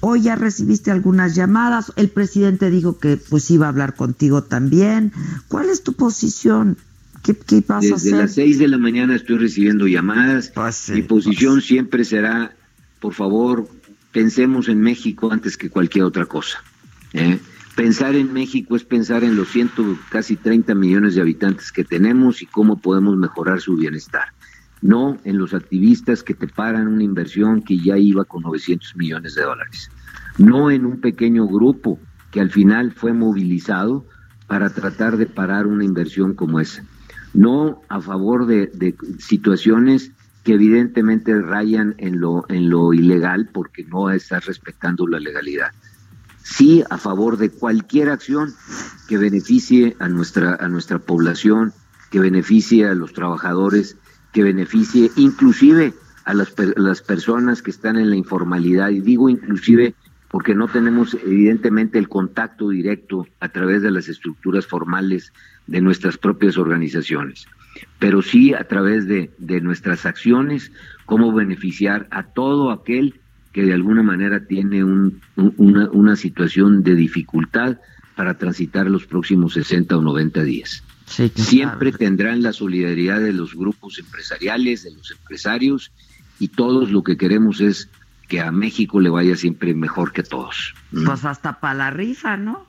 hoy 0.00 0.22
ya 0.22 0.36
recibiste 0.36 0.90
algunas 0.90 1.34
llamadas, 1.34 1.92
el 1.96 2.08
presidente 2.08 2.70
dijo 2.70 2.98
que 2.98 3.16
pues 3.16 3.50
iba 3.50 3.66
a 3.66 3.70
hablar 3.70 3.94
contigo 3.94 4.44
también. 4.44 5.12
¿Cuál 5.48 5.68
es 5.68 5.82
tu 5.82 5.94
posición? 5.94 6.78
¿Qué, 7.22 7.34
qué 7.34 7.62
vas 7.66 7.82
Desde 7.82 7.92
a 7.92 7.96
hacer? 7.96 8.12
las 8.14 8.34
6 8.34 8.58
de 8.58 8.68
la 8.68 8.78
mañana 8.78 9.14
estoy 9.14 9.38
recibiendo 9.38 9.86
llamadas. 9.86 10.52
Mi 10.94 11.02
posición 11.02 11.60
siempre 11.60 12.04
será, 12.04 12.54
por 13.00 13.14
favor, 13.14 13.68
pensemos 14.10 14.68
en 14.68 14.80
México 14.80 15.30
antes 15.32 15.56
que 15.56 15.70
cualquier 15.70 16.04
otra 16.04 16.26
cosa. 16.26 16.58
¿eh? 17.12 17.38
Pensar 17.76 18.14
en 18.16 18.32
México 18.32 18.76
es 18.76 18.84
pensar 18.84 19.24
en 19.24 19.36
los 19.36 19.48
ciento, 19.48 19.98
casi 20.10 20.36
30 20.36 20.74
millones 20.74 21.14
de 21.14 21.22
habitantes 21.22 21.72
que 21.72 21.84
tenemos 21.84 22.42
y 22.42 22.46
cómo 22.46 22.78
podemos 22.78 23.16
mejorar 23.16 23.60
su 23.60 23.76
bienestar. 23.76 24.28
No 24.82 25.18
en 25.24 25.38
los 25.38 25.54
activistas 25.54 26.22
que 26.22 26.34
te 26.34 26.48
paran 26.48 26.88
una 26.88 27.04
inversión 27.04 27.62
que 27.62 27.78
ya 27.78 27.96
iba 27.96 28.24
con 28.24 28.42
900 28.42 28.96
millones 28.96 29.36
de 29.36 29.42
dólares. 29.42 29.90
No 30.38 30.70
en 30.70 30.84
un 30.84 31.00
pequeño 31.00 31.46
grupo 31.46 31.98
que 32.30 32.40
al 32.40 32.50
final 32.50 32.92
fue 32.92 33.12
movilizado 33.12 34.06
para 34.48 34.70
tratar 34.70 35.16
de 35.16 35.26
parar 35.26 35.66
una 35.66 35.84
inversión 35.84 36.34
como 36.34 36.60
esa. 36.60 36.84
No 37.34 37.82
a 37.88 38.00
favor 38.00 38.46
de, 38.46 38.94
situaciones 39.18 40.12
que 40.44 40.54
evidentemente 40.54 41.40
rayan 41.40 41.94
en 41.98 42.20
lo, 42.20 42.44
en 42.48 42.68
lo 42.68 42.92
ilegal 42.92 43.48
porque 43.52 43.84
no 43.84 44.10
estás 44.10 44.46
respetando 44.46 45.06
la 45.06 45.20
legalidad. 45.20 45.68
Sí 46.42 46.82
a 46.90 46.98
favor 46.98 47.36
de 47.36 47.50
cualquier 47.50 48.10
acción 48.10 48.52
que 49.08 49.18
beneficie 49.18 49.96
a 50.00 50.08
nuestra, 50.08 50.56
a 50.56 50.68
nuestra 50.68 50.98
población, 50.98 51.72
que 52.10 52.18
beneficie 52.18 52.86
a 52.86 52.94
los 52.94 53.12
trabajadores, 53.12 53.96
que 54.32 54.42
beneficie 54.42 55.10
inclusive 55.16 55.94
a 56.24 56.34
las, 56.34 56.52
las 56.76 57.02
personas 57.02 57.62
que 57.62 57.70
están 57.70 57.96
en 57.96 58.10
la 58.10 58.16
informalidad. 58.16 58.90
Y 58.90 59.00
digo 59.00 59.28
inclusive 59.28 59.94
porque 60.32 60.56
no 60.56 60.66
tenemos 60.66 61.14
evidentemente 61.14 62.00
el 62.00 62.08
contacto 62.08 62.70
directo 62.70 63.28
a 63.38 63.50
través 63.50 63.82
de 63.82 63.92
las 63.92 64.08
estructuras 64.08 64.66
formales 64.66 65.32
de 65.68 65.80
nuestras 65.80 66.18
propias 66.18 66.58
organizaciones 66.58 67.46
pero 67.98 68.22
sí 68.22 68.54
a 68.54 68.64
través 68.64 69.06
de, 69.06 69.30
nuestras 69.60 70.06
acciones, 70.06 70.72
cómo 71.06 71.32
beneficiar 71.32 72.08
a 72.10 72.24
todo 72.24 72.70
aquel 72.70 73.20
que 73.52 73.62
de 73.62 73.74
alguna 73.74 74.02
manera 74.02 74.46
tiene 74.46 74.82
una, 74.84 76.16
situación 76.16 76.82
de 76.82 76.94
dificultad 76.94 77.78
para 78.16 78.38
transitar 78.38 78.90
los 78.90 79.06
próximos 79.06 79.54
60 79.54 79.96
o 79.96 80.02
90 80.02 80.42
días. 80.42 80.82
Siempre 81.06 81.92
tendrán 81.92 82.42
la 82.42 82.52
solidaridad 82.52 83.20
de 83.20 83.32
los 83.32 83.54
grupos 83.54 83.98
empresariales, 83.98 84.84
de 84.84 84.92
los 84.92 85.10
empresarios, 85.10 85.92
y 86.38 86.48
todos 86.48 86.90
lo 86.90 87.02
que 87.02 87.16
queremos 87.16 87.60
es 87.60 87.88
que 88.32 88.40
a 88.40 88.50
México 88.50 88.98
le 88.98 89.10
vaya 89.10 89.36
siempre 89.36 89.74
mejor 89.74 90.10
que 90.10 90.22
a 90.22 90.24
todos. 90.24 90.72
Pues 90.90 91.26
hasta 91.26 91.60
para 91.60 91.74
la 91.74 91.90
rifa, 91.90 92.38
¿no? 92.38 92.66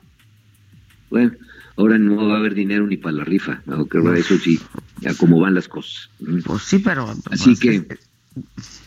Bueno, 1.08 1.32
ahora 1.78 1.96
no 1.96 2.28
va 2.28 2.34
a 2.34 2.38
haber 2.38 2.52
dinero 2.52 2.86
ni 2.86 2.98
para 2.98 3.16
la 3.16 3.24
rifa, 3.24 3.62
¿no? 3.64 3.86
que 3.86 3.98
eso 4.18 4.36
sí, 4.36 4.60
ya 5.00 5.14
como 5.14 5.40
van 5.40 5.54
las 5.54 5.66
cosas. 5.66 6.10
Pues 6.44 6.64
sí, 6.64 6.80
pero... 6.80 7.08
Así 7.30 7.56
que 7.56 7.88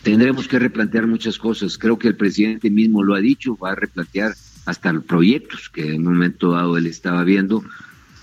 tendremos 0.04 0.48
que 0.48 0.60
replantear 0.60 1.08
muchas 1.08 1.40
cosas. 1.40 1.80
Creo 1.80 1.98
que 1.98 2.10
el 2.10 2.16
presidente 2.16 2.70
mismo 2.70 3.02
lo 3.02 3.16
ha 3.16 3.22
dicho, 3.22 3.58
va 3.58 3.72
a 3.72 3.76
replantear 3.76 4.36
hasta 4.68 4.94
los 4.94 5.04
proyectos 5.04 5.70
que 5.70 5.96
en 5.96 6.06
un 6.06 6.14
momento 6.14 6.52
dado 6.52 6.78
él 6.78 6.86
estaba 6.86 7.24
viendo, 7.24 7.64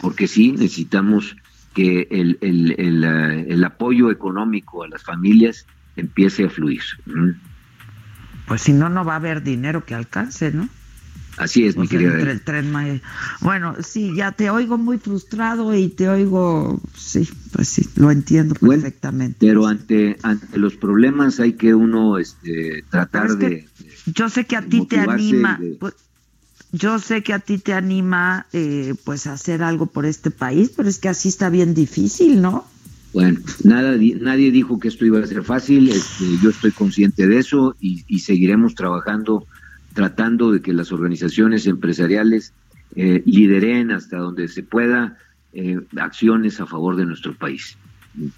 porque 0.01 0.29
sí 0.29 0.53
necesitamos 0.53 1.35
que 1.75 2.07
el, 2.09 2.39
el, 2.41 2.77
el, 2.79 3.03
eh, 3.03 3.47
el 3.49 3.65
apoyo 3.65 4.13
económico 4.13 4.85
a 4.85 4.89
las 4.89 5.03
familias 5.03 5.67
empiece 5.97 6.45
a 6.45 6.51
fluir. 6.51 6.83
Pues 8.47 8.63
si 8.63 8.73
no, 8.73 8.89
no 8.89 9.05
va 9.05 9.15
a 9.15 9.17
haber 9.17 9.43
dinero 9.43 9.85
que 9.85 9.95
alcance, 9.95 10.53
¿no? 10.53 10.69
Así 11.37 11.67
es, 11.67 11.77
mi 11.77 11.89
querida. 11.89 12.15
el 12.31 12.41
tren 12.43 12.73
bueno, 13.41 13.77
sí, 13.83 14.13
ya 14.15 14.33
te 14.33 14.51
oigo 14.51 14.79
muy 14.79 14.99
frustrado 14.99 15.75
y 15.75 15.89
te 15.89 16.09
oigo, 16.09 16.81
sí, 16.97 17.29
pues 17.53 17.69
sí, 17.69 17.89
lo 17.97 18.11
entiendo 18.11 18.55
perfectamente. 18.55 19.39
pero 19.41 19.67
ante, 19.67 20.17
ante 20.23 20.59
los 20.59 20.77
problemas 20.77 21.41
hay 21.41 21.55
que 21.55 21.75
uno 21.75 22.19
este, 22.19 22.85
tratar 22.89 23.37
de... 23.37 23.67
Yo 24.07 24.29
sé 24.29 24.45
que 24.45 24.57
a 24.57 24.63
ti 24.63 24.87
te 24.87 25.01
anima, 25.01 25.59
pues, 25.81 25.95
yo 26.71 26.99
sé 26.99 27.23
que 27.23 27.33
a 27.33 27.41
ti 27.41 27.59
te 27.59 27.73
anima 27.73 28.47
eh, 28.53 28.95
pues 29.05 29.27
hacer 29.27 29.63
algo 29.63 29.87
por 29.87 30.07
este 30.07 30.31
país, 30.31 30.71
pero 30.77 30.89
es 30.89 30.99
que 30.99 31.09
así 31.09 31.29
está 31.29 31.49
bien 31.49 31.75
difícil, 31.75 32.41
¿no? 32.43 32.65
Bueno, 33.15 33.39
nada, 33.63 33.97
nadie 34.21 34.51
dijo 34.51 34.79
que 34.79 34.89
esto 34.89 35.07
iba 35.07 35.21
a 35.21 35.27
ser 35.27 35.43
fácil, 35.43 35.89
este, 35.89 36.25
yo 36.43 36.51
estoy 36.51 36.73
consciente 36.73 37.27
de 37.27 37.39
eso 37.39 37.77
y, 37.81 38.05
y 38.09 38.19
seguiremos 38.19 38.75
trabajando 38.75 39.47
tratando 39.95 40.51
de 40.53 40.61
que 40.61 40.73
las 40.75 40.93
organizaciones 40.93 41.67
empresariales 41.67 42.53
eh, 42.97 43.23
lideren 43.25 43.93
hasta 43.93 44.19
donde 44.19 44.49
se 44.49 44.63
pueda 44.63 45.17
eh, 45.53 45.81
acciones 45.97 46.61
a 46.61 46.67
favor 46.67 46.97
de 46.97 47.07
nuestro 47.07 47.33
país. 47.35 47.79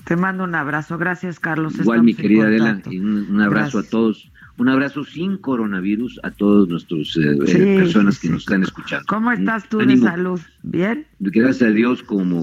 Te 0.05 0.17
mando 0.17 0.45
un 0.45 0.55
abrazo, 0.55 0.97
gracias 0.97 1.41
Carlos. 1.41 1.79
Igual 1.79 2.03
mi 2.03 2.15
querida 2.15 2.45
Adela, 2.45 2.81
un, 2.87 3.41
abrazo 3.41 3.81
a 3.81 3.83
todos, 3.83 4.31
un 4.57 4.69
abrazo 4.69 5.05
sin 5.05 5.37
coronavirus 5.37 6.21
a 6.23 6.31
todos 6.31 6.69
nuestros 6.69 7.19
eh, 7.19 7.37
personas 7.77 8.19
que 8.19 8.31
nos 8.31 8.43
están 8.43 8.63
escuchando. 8.63 9.05
¿Cómo 9.09 9.33
estás 9.33 9.69
tú 9.69 9.79
de 9.79 9.97
salud? 9.99 10.41
¿Bien? 10.63 11.07
Gracias 11.19 11.71
a 11.71 11.73
Dios 11.73 12.03
como 12.03 12.43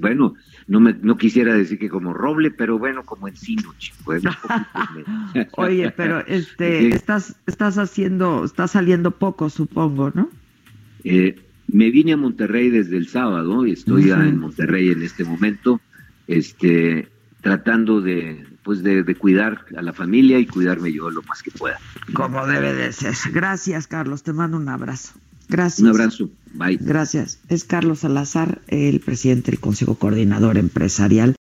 bueno 0.00 0.34
no 0.72 0.80
me 0.80 0.94
no 1.02 1.18
quisiera 1.18 1.54
decir 1.54 1.78
que 1.78 1.90
como 1.90 2.14
roble, 2.14 2.50
pero 2.50 2.78
bueno, 2.78 3.04
como 3.04 3.28
encino, 3.28 3.74
chico. 3.76 4.14
Oye, 5.58 5.90
pero 5.90 6.26
este 6.26 6.94
estás 6.94 7.36
estás 7.46 7.76
haciendo 7.76 8.46
estás 8.46 8.70
saliendo 8.70 9.10
poco, 9.10 9.50
supongo, 9.50 10.12
¿no? 10.14 10.30
Eh, 11.04 11.38
me 11.68 11.90
vine 11.90 12.14
a 12.14 12.16
Monterrey 12.16 12.70
desde 12.70 12.96
el 12.96 13.06
sábado 13.06 13.66
y 13.66 13.72
estoy 13.72 14.06
ya 14.06 14.26
en 14.26 14.38
Monterrey 14.38 14.88
en 14.88 15.02
este 15.02 15.24
momento, 15.24 15.78
este 16.26 17.10
tratando 17.42 18.00
de 18.00 18.42
pues 18.62 18.82
de, 18.82 19.02
de, 19.02 19.14
cuidar 19.14 19.66
a 19.76 19.82
la 19.82 19.92
familia 19.92 20.38
y 20.38 20.46
cuidarme 20.46 20.90
yo 20.90 21.10
lo 21.10 21.22
más 21.24 21.42
que 21.42 21.50
pueda. 21.50 21.78
Como 22.14 22.46
debe 22.46 22.72
de 22.72 22.92
ser. 22.94 23.14
Gracias, 23.30 23.86
Carlos. 23.88 24.22
Te 24.22 24.32
mando 24.32 24.56
un 24.56 24.70
abrazo. 24.70 25.20
Gracias. 25.52 25.80
Un 25.80 25.88
abrazo. 25.88 26.30
Bye. 26.54 26.78
Gracias. 26.80 27.38
Es 27.48 27.64
Carlos 27.64 28.00
Salazar, 28.00 28.62
el 28.68 29.00
presidente 29.00 29.50
del 29.50 29.60
Consejo 29.60 29.96
Coordinador 29.96 30.56
Empresarial. 30.56 31.36